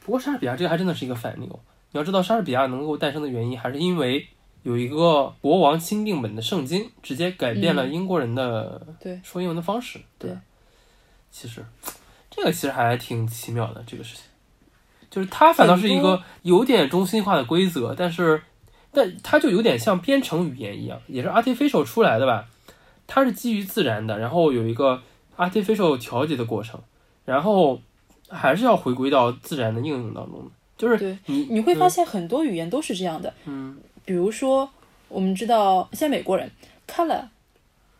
[0.00, 1.60] 不过莎士比亚这个还真的是一个反例哦。
[1.92, 4.26] 你要知道，莎士比亚能够诞生的原因，还是因为
[4.62, 10.00] 有一个国王钦定本的圣经，直接改变了嗯英国人的对说英文的方式。
[10.18, 10.40] 对吧
[11.30, 11.64] 其实
[12.30, 14.24] 这个其实还挺奇妙的，这个事情，
[15.10, 18.42] 就是它反倒是一个有点中心化的规则，但是
[18.94, 22.46] 但它就有点像编程语言一样，也是 artificial 出来的吧。
[23.06, 25.02] 它是基于自然的，然后有一个
[25.36, 26.80] artificial 调节的过程，
[27.24, 27.80] 然后
[28.28, 30.50] 还是要回归到自然的应用当中的。
[30.78, 33.32] 就是对你你会发现很多语言都是这样的。
[33.44, 34.68] 嗯，比如说，
[35.08, 36.50] 我们知道像美国人
[36.88, 37.22] color，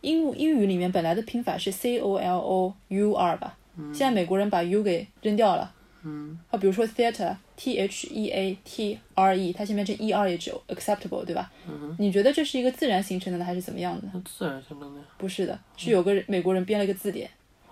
[0.01, 3.55] 英英语里面本来的拼法是 c o l o u r 吧，
[3.93, 5.71] 现在美国人把 u 给扔掉了。
[6.03, 11.51] 嗯，啊，比如说 theater t h e a t r e，它前面这 e r 也只有 acceptable，对吧？
[11.67, 14.07] 嗯你觉得这是一个自然形成的呢，还是怎么样的？
[14.13, 15.05] 那自然形成的呀。
[15.17, 17.29] 不是的，是有个人美国人编了一个字典，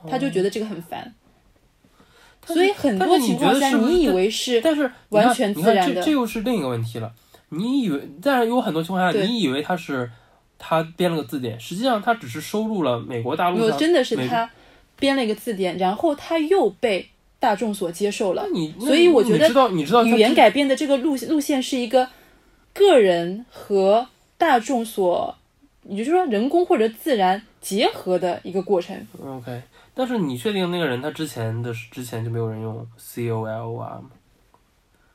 [0.09, 1.13] 他就觉得这个很烦。
[2.45, 7.13] 所以很多情况下，你以为是但是完全自然的这这又是另一个问题了。
[7.49, 10.11] 你以为，但是有很多情况下，你以为他是
[10.57, 14.49] 他编了个字典，实际上他只是收录了美国大陆有真的是美他
[14.97, 17.09] 编了一个字典，然后他又被
[17.43, 18.53] 大众所接受了那。
[18.57, 22.07] 你所以我觉得你知道你知道语言改变的这个路路线是一个
[22.73, 25.35] 个人和大众所，
[25.83, 28.95] 也就是说人工或者自然结合的一个过程。
[29.21, 29.61] OK，
[29.93, 34.09] 但是你确定那个人他之前的之前就没有人用 C O L O R 吗？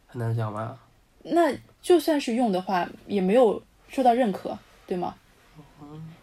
[0.07, 0.77] 很难讲吧？
[1.23, 1.51] 那
[1.81, 5.15] 就算是用的话，也没有受到认可，对吗？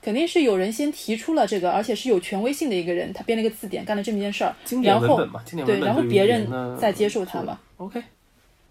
[0.06, 5.20] 肯定是有人先提出了这个，而且是有权威性的一个人，他编了一个字典，干了这么一件事儿，然后
[5.66, 6.48] 对，然后别人
[6.78, 7.60] 再接受他嘛。
[7.78, 8.04] OK，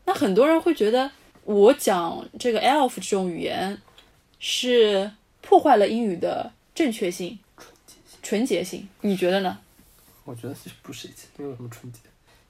[0.04, 1.10] 那很多人会觉得，
[1.42, 3.76] 我讲这个 elf 这种语言
[4.38, 5.10] 是
[5.40, 7.36] 破坏了英语的正确性、
[8.22, 9.58] 纯洁性，你觉得呢？
[10.24, 11.98] 我觉得其实不是一起，没有什么纯洁，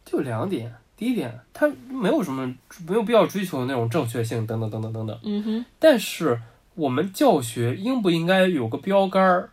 [0.05, 0.71] 就两点。
[0.95, 2.55] 第一点，它没有什么
[2.87, 5.19] 没有必要追求那种正确性等等等等等等。
[5.25, 6.39] 嗯哼，但是
[6.75, 9.51] 我们教学应不应该有个标杆儿，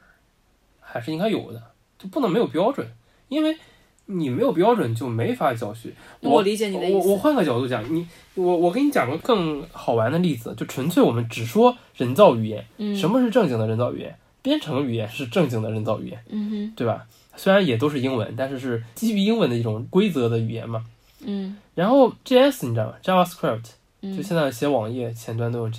[0.80, 1.61] 还是应该有的，
[1.97, 2.88] 就不能没有标准，
[3.30, 3.57] 因为
[4.05, 5.93] 你没有标准就没法教学。
[6.19, 14.15] 我理解你的意思我我换个角度讲，你我我给你讲个更好玩的例子，就纯粹我们只说人造语言，嗯，什么是正经的人造语言？
[14.41, 17.05] 编程语言是正经的人造语言，嗯哼，对吧？
[17.36, 20.84] 虽然也都是英文，但是是基于英文的一种规则的语言嘛。
[21.24, 23.65] 嗯然后 JS 你知道吗？JavaScript
[24.01, 25.72] 嗯就现在写网页前端都用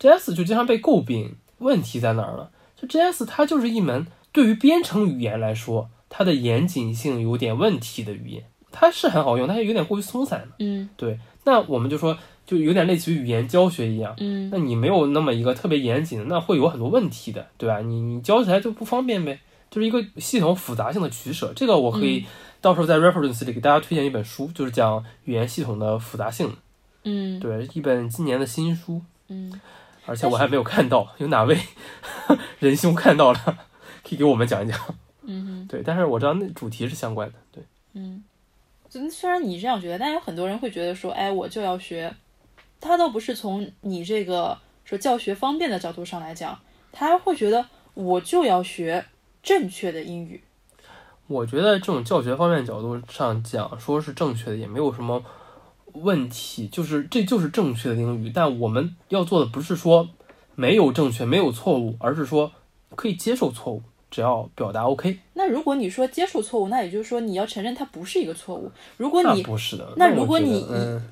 [0.00, 1.36] JS，JS 就经常被诟病。
[1.58, 2.48] 问题在哪儿呢？
[2.74, 8.44] 就 JS 它就是一门对于编程语言来说，它的严谨性有点问题的语言。
[8.72, 14.14] 它是很好用，但是有点过于松散嗯，对那我们就说，就有点类似于语言教学一样。
[14.18, 17.80] 嗯那你没有那么一个特别严谨的，那会有很多问题的，对吧？
[17.80, 19.38] 你你教起来就不方便呗，
[19.70, 21.52] 就是一个系统复杂性的取舍。
[21.54, 22.24] 这个我可以
[22.62, 26.54] 到时候在 reference 里给大家推荐一本书，就是讲语言系统的复杂性的。
[27.04, 29.52] 嗯对，一本今年的新书，嗯，
[30.10, 31.56] 而且我还没有看到， 有哪位
[32.58, 33.38] 仁兄看到了，
[34.02, 34.76] 可以给我们讲一讲。
[35.22, 35.66] 嗯哼。
[35.68, 37.34] 对，但是我知道那主题是相关的。
[37.52, 38.24] 对，嗯，
[38.88, 42.12] 就虽然你这样觉得，但有很多人会觉得说，哎，我就要学。
[42.80, 46.58] 他倒不是从你这个说教学方便的角度上来讲，
[46.90, 49.04] 他会觉得我就要学
[49.42, 50.42] 正确的英语。
[51.28, 55.22] 我觉得这种教学方面角度上讲，说是正确的也没有什么
[55.94, 58.30] 问题，就是这就是正确的英语。
[58.32, 60.08] 但我们要做的不是说
[60.54, 62.52] 没有正确、没有错误，而是说
[62.94, 65.18] 可以接受错误，只要表达 OK。
[65.34, 68.70] 那如果你说接受错误，那也就是说你要承认它不是一个错误。
[68.96, 69.92] 如果你不是的。
[69.96, 71.02] 那如果你嗯，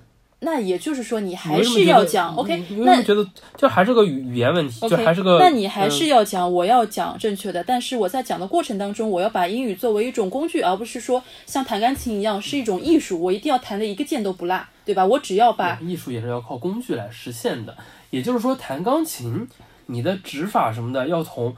[0.40, 5.38] 那也就是说你你还是要讲 OK，那么觉得就还是个语语言问题，就还是个？
[5.38, 15.04] 那你还嗯是要讲，我要讲正确的，但是我在讲的过程当中，我要把英语作为一种工具，而不是说像弹钢琴一样是一种艺术，我一定要弹的一个键都不落，对吧？
[15.04, 17.76] 我只要把艺术也是要靠工具来实现的。
[18.10, 19.46] 也就是说，弹钢琴，
[19.86, 21.54] 你的指法什么的要从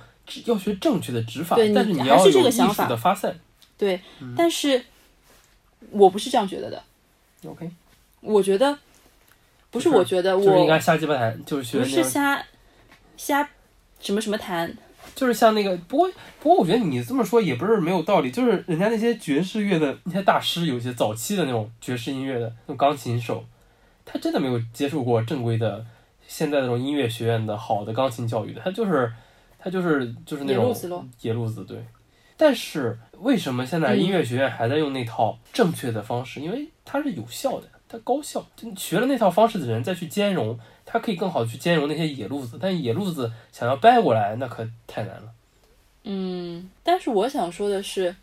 [0.47, 3.39] 要学正确的指法，对但是你还是这要有艺术个想法的发散。
[3.77, 4.85] 对，嗯但是
[5.91, 6.83] 我不是这样觉得的
[7.47, 7.71] ，OK，
[8.21, 8.79] 我觉得
[9.71, 12.45] 不是，我觉得就是应该瞎鸡巴弹，就是学不是瞎
[13.17, 13.49] 瞎
[13.99, 14.73] 什么什么弹，
[15.15, 15.77] 就是像那个。
[15.89, 16.11] 不过
[16.41, 18.31] 不过，我觉得你这么说也不是没有道理。
[18.31, 23.45] 就是人家那些爵士乐的那些大师，有些早期的那种爵士音乐的那种钢琴手，
[24.05, 25.85] 他真的没有接受过正规的
[26.27, 29.13] 现在那种音乐学院的好的钢琴教育的，他就是
[29.59, 31.85] 他就是就是那种野路子咯野路子，对。
[32.37, 36.41] 但是为什么现在音乐学院还在用那套正确的方式？
[36.41, 38.47] 因为它是有效的，它高效。
[38.55, 42.59] 就学了那套方式的人再去兼容，他可以更好去兼容那些野路子。
[42.61, 45.33] 但野路子想要掰过来，那可太难了。
[46.05, 48.15] 嗯，但是我想说的是，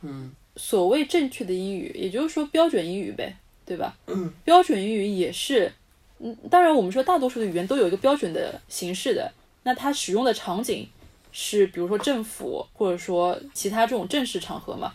[0.00, 3.96] 嗯所谓正确的英语，也就是说标准英语呗，对吧？
[4.44, 5.72] 标准英语也是，
[6.18, 10.88] 嗯，当然我们说大多数的语言都有一个标准的形式的，那它使用的场景
[11.30, 14.92] 是比如说政府或者说其他这种正式场合嘛。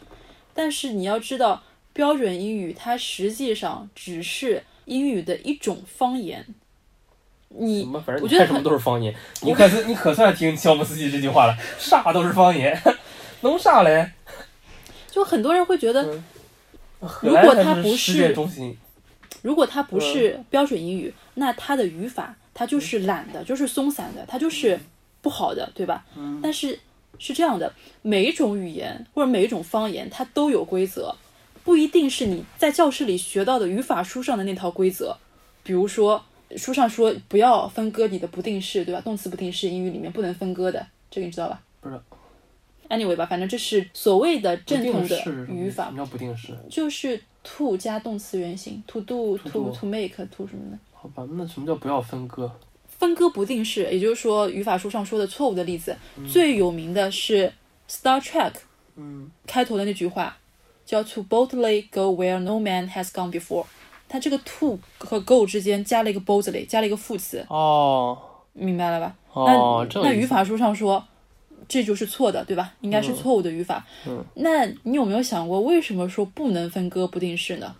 [0.53, 1.63] 但是你要知道，
[1.95, 6.45] 标准英语它实际上只是英语的一种方言。
[7.47, 12.77] 你反正我觉得什么都是方言，你可是你可算听乔姆斯基这句话了，啥都是方言，
[13.41, 14.11] 弄啥嘞？
[15.09, 16.23] 就很多人会觉得，嗯
[17.21, 18.35] 如果它不是
[19.41, 24.77] 如果它不嗯是标准英语，那它的语法它就是懒的，就是松散的，它就是
[25.21, 26.03] 不好的，对吧？
[26.17, 26.77] 嗯但是
[27.19, 27.71] 是这样的，
[28.01, 31.15] 每一种语言或者每一种方言，它都有规则，
[31.65, 35.17] 不一定是你在教室里学到的语法书上的那套规则。
[35.63, 36.23] 比如说，
[36.55, 39.01] 书上说不要分割你的不定式，对吧？
[39.01, 41.59] 动词不定式英语里面不能分割的，这个你知道吧？
[41.81, 42.01] 不知道
[42.87, 46.55] Anyway 吧，反正这是所谓的正统的语法什，么叫不定式？
[46.69, 50.77] 就是 to 加动词原形，to do To to make to 什么的。
[50.93, 52.51] 好吧，那什么叫不要分割？
[52.87, 55.97] 分割不定式，也就是说语法书上说的错误的例子，
[56.31, 57.51] 最有名的是
[57.89, 58.53] Star Trek
[58.95, 60.37] 嗯，开头的那句话，
[60.85, 63.65] 叫 To boldly go where no man has gone before。
[64.07, 68.17] 它这个 to 和 go 之间加了一个 boldly，加了一个副词，哦
[68.53, 69.15] 明白了吧？
[69.33, 71.03] 哦，那那语法书上说
[71.67, 72.73] 这就是错的，对吧？
[72.81, 73.85] 应该是错误的语法。
[74.07, 77.75] 嗯那你有没有想过，为什么说不能分割不定式呢？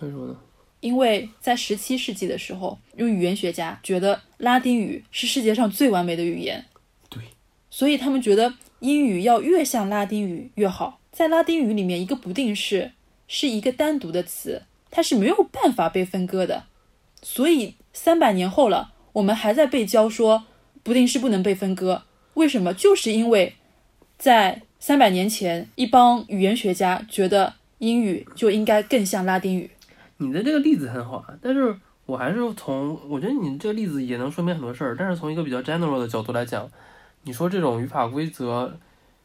[0.00, 0.36] 为什么呢？
[0.80, 6.64] 因为在十七世纪的时候，有语言学家觉得拉丁语是世界上最完美的语言，
[7.10, 7.22] 对，
[7.68, 11.00] 所以他们觉得英语要越像拉丁语越好。
[11.12, 12.92] 在拉丁语里面，一个不定式
[13.26, 16.64] 是一个单独的词，它是没有办法被分割的。
[17.22, 20.44] 所以三百年后了，我们还在被教说
[20.82, 22.02] 不定式不能被分割。
[22.34, 22.72] 为什么？
[22.72, 23.54] 就是因为
[24.16, 29.70] 在三百年前，一帮语言学家觉得英语就应该更像拉丁语。
[30.18, 31.76] 你的这个例子很好啊，但是
[32.06, 36.70] 我还是从我觉得你这个例子也能说明很多事儿，但是从一个比较 general 的角度来讲，
[37.24, 38.78] 你说这种语法规则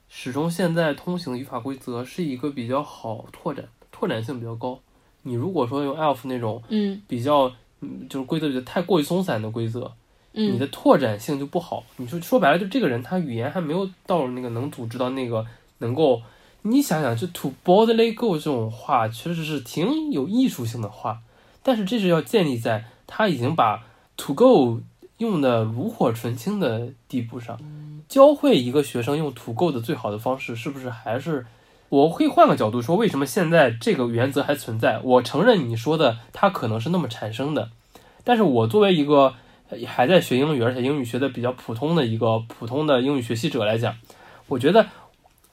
[0.10, 4.80] 始终现在通行的语法规则是一个比较好拓展、拓展性比较高。
[5.24, 9.92] 你如果说用 elf 那种嗯比较嗯就是规则比较太过于松散的规则，
[10.34, 11.84] 你嗯的拓展性就不好。
[11.98, 15.46] 你说说白了，就这个人他语言还没有到那个能组织到那个
[15.80, 16.22] 能够，
[16.64, 21.22] 你想想，就 to boldly go 这种话确实是挺有艺术性的话，
[21.64, 23.86] 但是这是要建立在他已经把
[24.18, 24.82] to go
[25.18, 27.58] 用的炉火纯青的地步上。
[28.08, 31.46] 教会一个学生用 to go 的最好的方式，是不是还是？
[31.90, 35.00] 我会换个角度说，为什么现在这个原则还存在？
[35.04, 37.70] 我承认你说的它可能是那么产生的，
[38.24, 39.36] 但是我作为一个
[39.86, 43.96] 还在学英语，而且英语学的比较普通的一个普通的英语学习者来讲，
[44.48, 44.88] 我觉得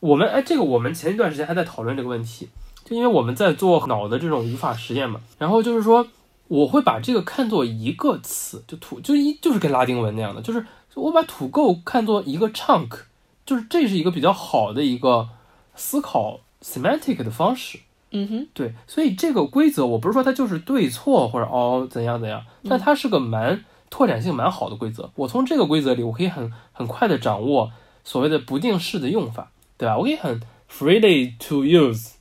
[0.00, 2.48] 我们哎，这个我们前一段时间还在讨论这个问题，
[2.84, 6.09] 就因为我们在做脑的这种语法实验嘛，然后就是说
[6.48, 10.64] 我会把这个看作一个词，就土就一就是跟拉丁文那样的，就是
[10.95, 13.01] 我把土够看作一个 chunk，
[13.47, 15.28] 就是这是一个比较好的一个
[15.74, 17.80] 思考 semantic 的方式。
[18.11, 25.11] 嗯哼，对，所以这个规则我不是说它就是对错或者哦怎样怎样，但它是个蛮拓展性蛮好的规则。
[25.14, 27.72] 我从这个规则里，我可以很很快的掌握
[28.05, 29.97] 所谓的不定式的用法，对吧？
[29.97, 32.12] 我可以很 freely to use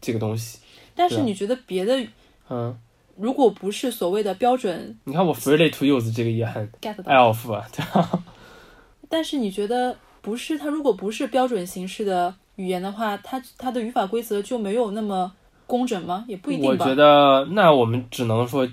[0.00, 0.58] 这个东西。
[0.94, 1.98] 但是你觉得别的
[2.50, 2.78] 嗯，
[3.20, 8.22] 如果不是所谓的标准你看我 freely to use 这个也很 get 到，elf 啊， 对吧？
[9.08, 15.32] 但是你觉得不是它如果不是标准形式的语言的话，它它的语法规则就没有那么
[15.66, 16.24] 工整吗？
[16.28, 16.84] 也不一定吧。
[16.84, 18.68] 我觉得那我们只能说，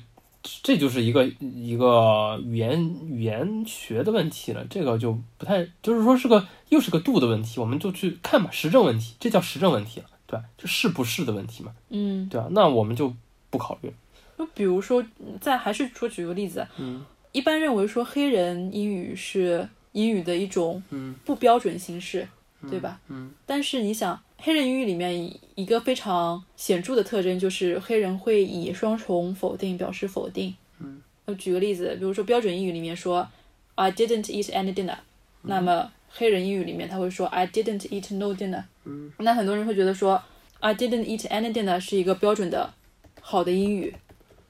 [0.63, 4.63] 这就是一个一个语言语言学的问题了。
[4.69, 10.45] 这个就不太，就是说是个又是个度的问题，我们就去看吧，实证问题，这叫实证问题了，对吧？
[10.57, 12.47] 就是不是的问题嘛，嗯，对吧？
[12.51, 13.13] 那我们就
[13.49, 13.95] 不考虑了。
[14.37, 15.03] 就比如说，
[15.41, 22.27] 再还是说举个例子，嗯一般认为说黑人英语是英语的一种嗯不标准形式，
[22.69, 22.99] 对吧？
[23.09, 30.55] 嗯但是你想，黑人英语里面一个非常显著的特征就是黑人会以双重否定表示否定。
[30.79, 33.27] 嗯，呃，举个例子，比如说标准英语里面说
[33.75, 34.97] I didn't eat any dinner，、
[35.43, 38.63] 那么黑人英语里面他会说 I didn't eat no dinner。
[38.85, 40.21] 嗯，那很多人会觉得说
[40.59, 42.73] I didn't eat any dinner 是一个标准的
[43.21, 43.93] 好的英语，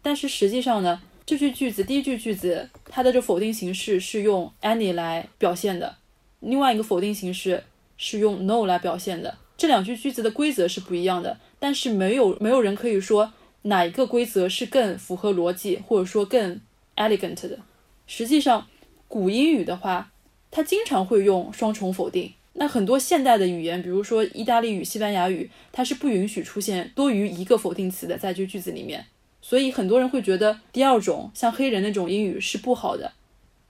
[0.08, 5.98] 但是实际上呢，这句句子第一句句子它的这否定形式是用 any 来表现的，
[6.40, 7.66] 另外一个否定形式
[7.98, 9.38] 是用 no 来表现的。
[9.58, 13.34] 这两句句子的规则是不一样的，但是没有没有人可以说
[13.64, 16.62] 哪一个规则是更符合逻辑，或者说更
[16.96, 17.60] elegant 的。
[18.06, 18.66] 实际上，
[19.10, 20.14] 古英语的话，
[20.50, 22.32] 它经常会用双重否定。
[22.54, 29.06] 那很多现代的语言，比如说意大利语、西班牙语，它是不允许出现多于一个否定词的在这句子里面。
[29.48, 33.14] 所以很多人会觉得第二种像黑人那种英语是不好的。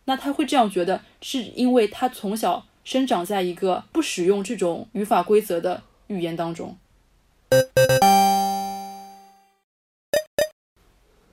[0.05, 6.75] 那他会这样觉得，是因为他从小生长在一个不使用这种语法规则的语言当中。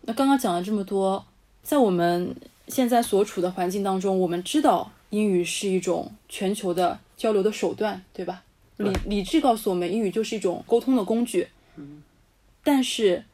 [0.03, 1.25] 那刚刚讲了这么多，
[1.63, 2.37] 在我们
[2.69, 8.43] 现在所处的环境当中，我们知道英语是一种全球的交流的手段，对吧？
[8.77, 11.49] 理理智告诉我们，英语就是一种沟通的工具。
[12.63, 13.25] 但是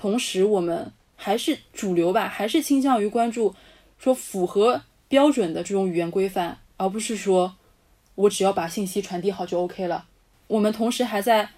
[0.00, 3.52] 同时，我们还是主流吧，还是倾向于关注
[3.98, 7.56] 说符合标准的这种语言规范，而不是说
[8.14, 10.06] 我只要把信息传递好就 OK 了。
[10.46, 11.50] 我们同时还在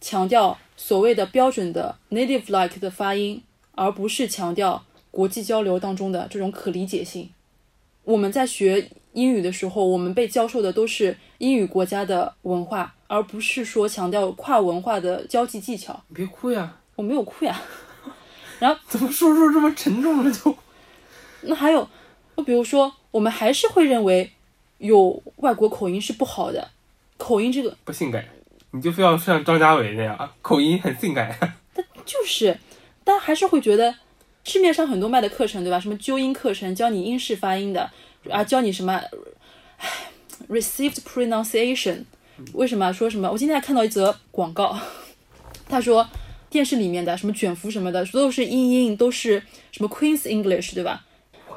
[0.00, 7.30] 强调所谓的标准的 native like 的发音，而不是强调国际交流当中的这种可理解性。
[8.04, 16.04] 我们在学英语的时候，我们被教授的都是英语国家的文化，而不是说强调跨文化的交际技巧。
[16.14, 17.58] 别哭呀，我没有哭呀。
[18.60, 20.54] 然后怎么说说这么沉重了就？
[21.48, 21.88] 那还有，
[22.36, 24.30] 就比如说，我们还是会认为
[24.76, 26.70] 有外国口音是不好的，
[27.16, 28.22] 口音这个不性感，
[28.72, 31.34] 你就非要像张家伟那样，口音很性感。
[32.04, 32.58] 就是，
[33.02, 33.94] 但还是会觉得
[34.44, 35.80] 市面上很多卖的课程，对吧？
[35.80, 37.90] 什么纠音课程，教你英式发音的，
[38.28, 39.00] 啊，教你什么
[39.78, 39.88] 唉
[40.50, 42.04] received pronunciation，
[42.52, 43.30] 为什么说什么？
[43.30, 44.78] 我今天还看到一则广告，
[45.66, 46.06] 他说
[46.50, 51.06] 电视里面的什么卷福什么的，都是英音，都是什么 Queen's English，对吧？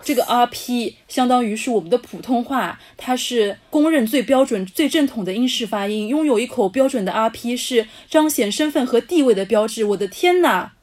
[0.04, 6.08] 这个 RP 相当于是我们的普通话，它是公认最标准、最正统的英式发音。
[6.10, 9.86] 拥有一口标准的 RP 是彰显身份和地位的标志。
[9.86, 10.74] 我的天哪！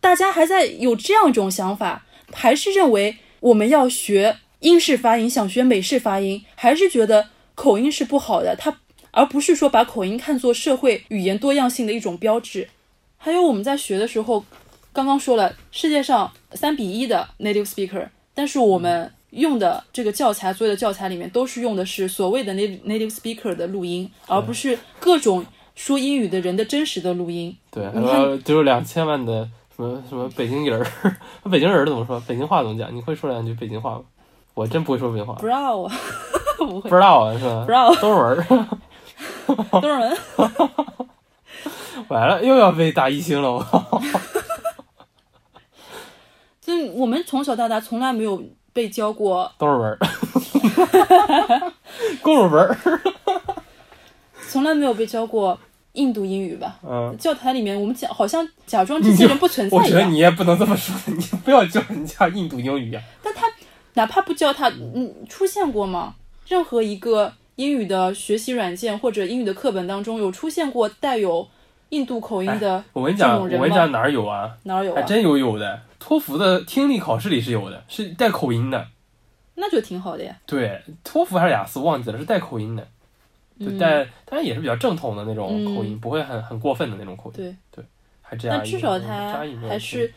[0.00, 8.80] 大家还在有这样一种想法，还是认为我们要学英式发音，想学美式发音，还是觉得口音是不好的，它
[9.12, 12.68] 而不是说把口音看作社会语言多样性的一种标志。
[13.24, 14.44] 还有我们在学的时候，
[14.92, 25.46] 刚刚说了，世界上三比一的 native speaker，但是我们用的这个教材，所有的教材里面都是用的是所谓的 native native speaker 的录音，而不是各种
[25.76, 27.56] 说英语的人的真实的录音。
[27.70, 31.16] 对，你看呃，就是两千万的什么什么北京人儿，
[31.48, 32.18] 北京人怎么说？
[32.26, 32.92] 北京话怎么讲？
[32.92, 34.02] 你会说两句北京话吗？
[34.54, 35.94] 我真不会说北京话，不知道啊，
[36.58, 37.66] 不会不，知道啊，是吧不？
[37.66, 40.16] 知道，都是文儿，多少人？
[42.08, 44.00] 完了又要被打一星了，我靠！
[46.60, 49.98] 就我们从小到大从来没有被教过，都是文儿，
[52.22, 52.78] 公主文儿，
[54.48, 55.58] 从来没有被教过
[55.92, 56.78] 印度英语吧？
[56.82, 57.14] 嗯。
[57.18, 60.04] 教材里面我们讲，好像假装这些人不存在我觉得。
[60.04, 63.46] 你也不能这么说，你不要教人家印度英语呀、但他
[63.94, 66.14] 哪怕不教他，嗯，出现过吗？
[66.46, 71.48] 任何一个英语的学习软件或者英语的课本当中有出现过带有
[71.92, 74.56] 印度口音的我跟你讲，我跟你讲哪儿有啊？
[74.62, 74.96] 哪儿有啊？
[74.96, 78.88] 还真有有的，托福的听力考试里是有的，是带口音的。
[79.56, 80.34] 那就挺好的呀。
[80.46, 82.82] 对，托福还是雅思忘记了，是带口音的，
[83.60, 87.36] 就嗯，带，当然也是比较正统的那种嗯口音，不会很很过分的那种口音。
[87.36, 87.84] 对对，
[88.22, 90.10] 还这样至少嗯他还是，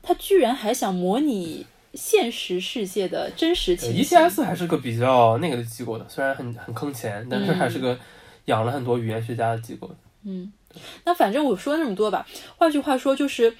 [0.00, 4.18] 他居然还想模拟现实世界的真实呃情形。
[4.18, 7.98] ECS 还是个比较那个的机构的，虽然很很坑钱，但是还是个
[8.44, 9.90] 养了很多语言学家的机构。
[10.28, 10.52] 嗯，
[11.04, 12.26] 那反正我说那么多吧，
[12.58, 13.54] 换句话说就是，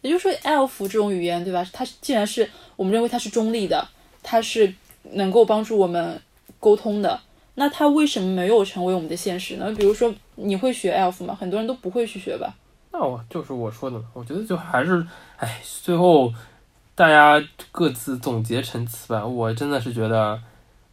[0.00, 1.66] 也就是说，ELF 这种语言，对吧？
[1.72, 3.86] 它既然是我们认为它是中立的，
[4.22, 4.74] 它是
[5.12, 6.20] 能够帮助我们
[6.58, 7.20] 沟通的，
[7.54, 9.72] 那它为什么没有成为我们的现实呢？
[9.76, 11.34] 比如说，你会学 ELF 吗？
[11.34, 12.54] 很多人都不会去学吧？
[12.92, 16.32] 那我就是我说的，我觉得就还是，哎，最后
[16.94, 19.26] 大家各自总结陈词吧。
[19.26, 20.40] 我真的是觉得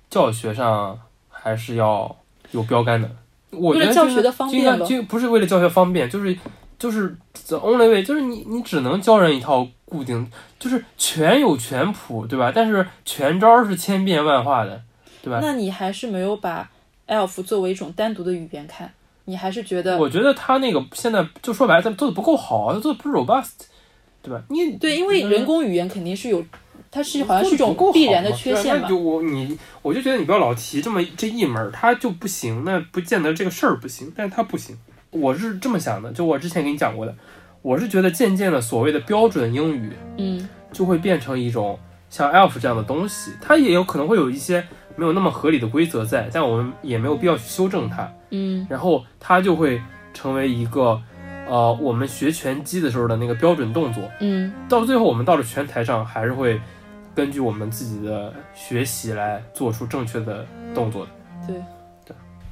[0.10, 1.00] 教学上
[1.30, 2.16] 还是要
[2.52, 3.10] 有标杆的。
[3.54, 6.38] 我觉得就为了教学的方就便就不是为了教学方便，就是
[6.78, 7.16] 就是
[7.48, 10.30] the only way，就是你你只能教人一套固定，
[10.60, 12.52] 就是全有全谱，对吧？
[12.54, 14.82] 但是全招是千变万化的，
[15.22, 15.40] 对吧？
[15.42, 16.70] 那你还是没有把
[17.08, 18.92] ELF 作为一种单独的语言看，
[19.26, 23.52] 你还是觉得我觉得他那个现在就说白了，他做的不够好，他做的不是 robust，
[24.22, 24.42] 对吧？
[24.50, 26.44] 你对，因为嗯人工语言肯定是有，
[26.94, 28.96] 它是好像是一种必然的缺陷嘛那就。
[28.96, 34.78] 我你我就觉得你不要老提这么这一门儿，它就不行，那不见得这个事儿不行，但是它不行。
[35.10, 37.16] 我是这么想的，就我之前给你讲过的，
[37.62, 41.80] 我是觉得渐渐的所谓的标准英语嗯就会变成一种
[42.10, 44.66] 像 ELF 这样的东西，它也有可能会有一些
[44.96, 48.12] 没有那么合理的规则在，但我们也没有必要去修正它。
[48.32, 49.80] 嗯然后它就会
[50.14, 51.00] 成为一个，
[51.48, 54.04] 呃，我们学拳击的时候的那个标准动作。
[54.20, 56.60] 嗯到最后，我们到了拳台上，还是会
[57.16, 61.06] 根据我们自己的学习来做出正确的动作
[61.48, 61.56] 的。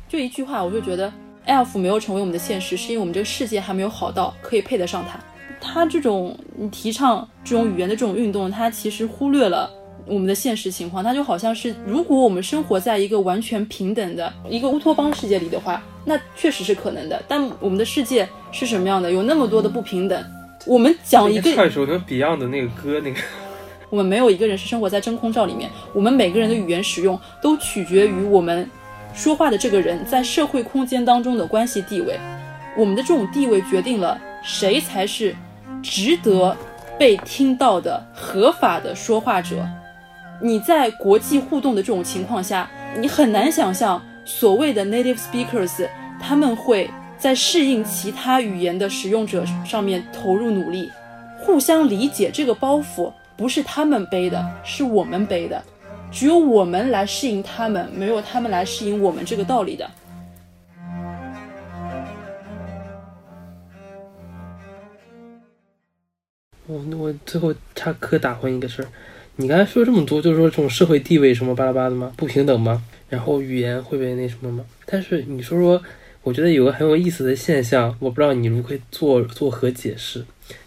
[0.07, 1.11] 就一句话，我就觉得
[1.47, 5.19] ELF 没有成为我们的现实，是因为我们这个世界还没有好到可以配得上它。
[5.61, 9.71] 它这种你提倡这种语言的这种运动，它其实忽略了
[10.05, 11.03] 我们的现实情况。
[11.03, 17.23] 它就好像是，如果我们生活在一个完全平等的一个乌托邦世界里的话，那确实是可能的。
[17.27, 19.09] 但我们的世界是什么样的？
[19.09, 20.21] 有那么多的不平等。
[20.65, 23.19] 我们讲一个唱一首那 Beyond 的那个歌，那个
[23.91, 28.67] 我们没有一个人是生活在真空罩里面，我们每个人的语言使用都取决于我们
[29.13, 32.17] 说话的这个人在社会空间当中的关系地位。
[32.77, 35.35] 我们的这种地位决定了谁才是
[35.83, 36.55] 值得
[36.97, 39.67] 被听到的合法的说话者。
[40.41, 45.85] 你在国际互动的这种情况下，你很难想象所谓的 native speakers
[46.17, 50.89] 他们会在适应其他语言的使用者上面投入努力，
[51.37, 55.63] 互相理解这个包袱不是他们背的，是我们背的。
[56.11, 59.89] 只有我们来适应他们，没有他们来适应我们这个道理的。
[66.67, 68.87] 我我最后插科打诨一个事儿，
[69.37, 72.13] 你刚才说这么多，就是说这种社会地位什么巴拉巴的吗？
[72.15, 72.83] 不平等吗？
[73.09, 74.63] 然后语言会被那什么吗？
[74.85, 75.81] 但是你说说，
[76.23, 80.25] 我觉得有个很有意思的现象，我不知道你如何做做何解释。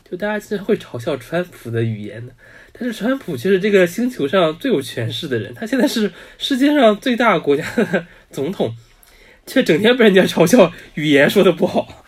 [0.09, 2.33] 就大家其实会嘲笑川普的语言的，
[2.73, 8.77] 但是川普却是这个星球上最有权势的人，他现在是世界上最大国家的总统，
[9.47, 12.05] 却整天被人家嘲笑语言说的不好。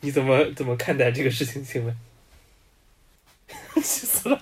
[0.00, 1.64] 你怎么怎么看待这个事情？
[1.64, 1.96] 请问？
[3.82, 4.40] 气死了！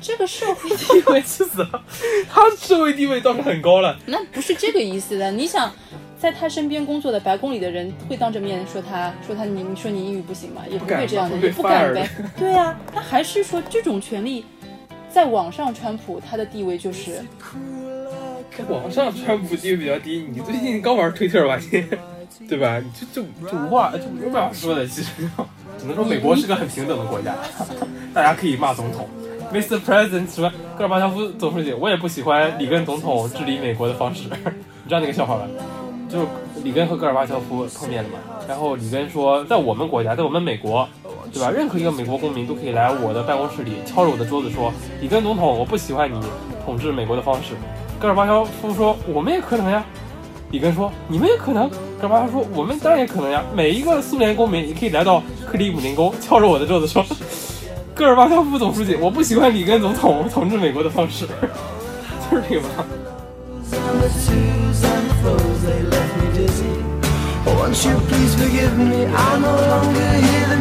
[0.00, 1.84] 这个社会地位， 气死了！
[2.28, 3.98] 他社会地位倒是很高了。
[4.06, 5.30] 那不是这个意思的。
[5.32, 5.72] 你想，
[6.22, 10.62] 在他身边工作的白宫里的人会当着面说他，说他你你说你英语不行吗？
[10.70, 12.08] 也不会这样的，不敢也不敢呗。
[12.38, 14.44] 对啊，他还是说这种权利，
[15.10, 17.24] 在网上，川普他的地位就是
[18.56, 21.58] 在网上川普地位比较低，你最近刚玩推特吧？
[21.58, 21.84] 你
[22.46, 22.78] 对吧？
[22.78, 25.28] 你就就就无话就没有办法说的，其实
[25.76, 27.34] 只能说美国是个很平等的国家，
[28.14, 29.08] 大家可以骂总统
[29.52, 29.80] ，Mr.
[29.80, 35.48] President 什么戈尔巴乔夫总书记，我也不喜欢里根总统治理美国的方式，你知道那个笑话吧？
[36.12, 36.26] 就是
[36.62, 40.86] 里根和戈尔巴乔夫碰面了嘛，然后里根说，在我们国家，在我们美国。
[41.32, 41.50] 对吧？
[41.50, 44.70] 任何一个美国公民都可以来我的办公室里敲着我的桌子说
[45.00, 46.20] ：“里根总统，我不喜欢你
[46.62, 47.54] 统治美国的方式。”
[47.98, 49.82] 戈尔巴乔夫说：“我们也可能呀。”
[50.52, 53.42] 里根说：“你们也可能。”戈尔巴乔夫说：“我们当然也可能呀。
[53.54, 57.02] 每一个苏联公民也可以来到克里姆林宫，敲着我的桌子说
[57.96, 61.26] ：‘戈尔巴乔夫总书记，我不喜欢里根总统统治美国的方式。
[62.30, 62.84] ’就是这个嘛。
[67.46, 69.04] Won't you please forgive me?
[69.06, 70.56] I'm no longer hear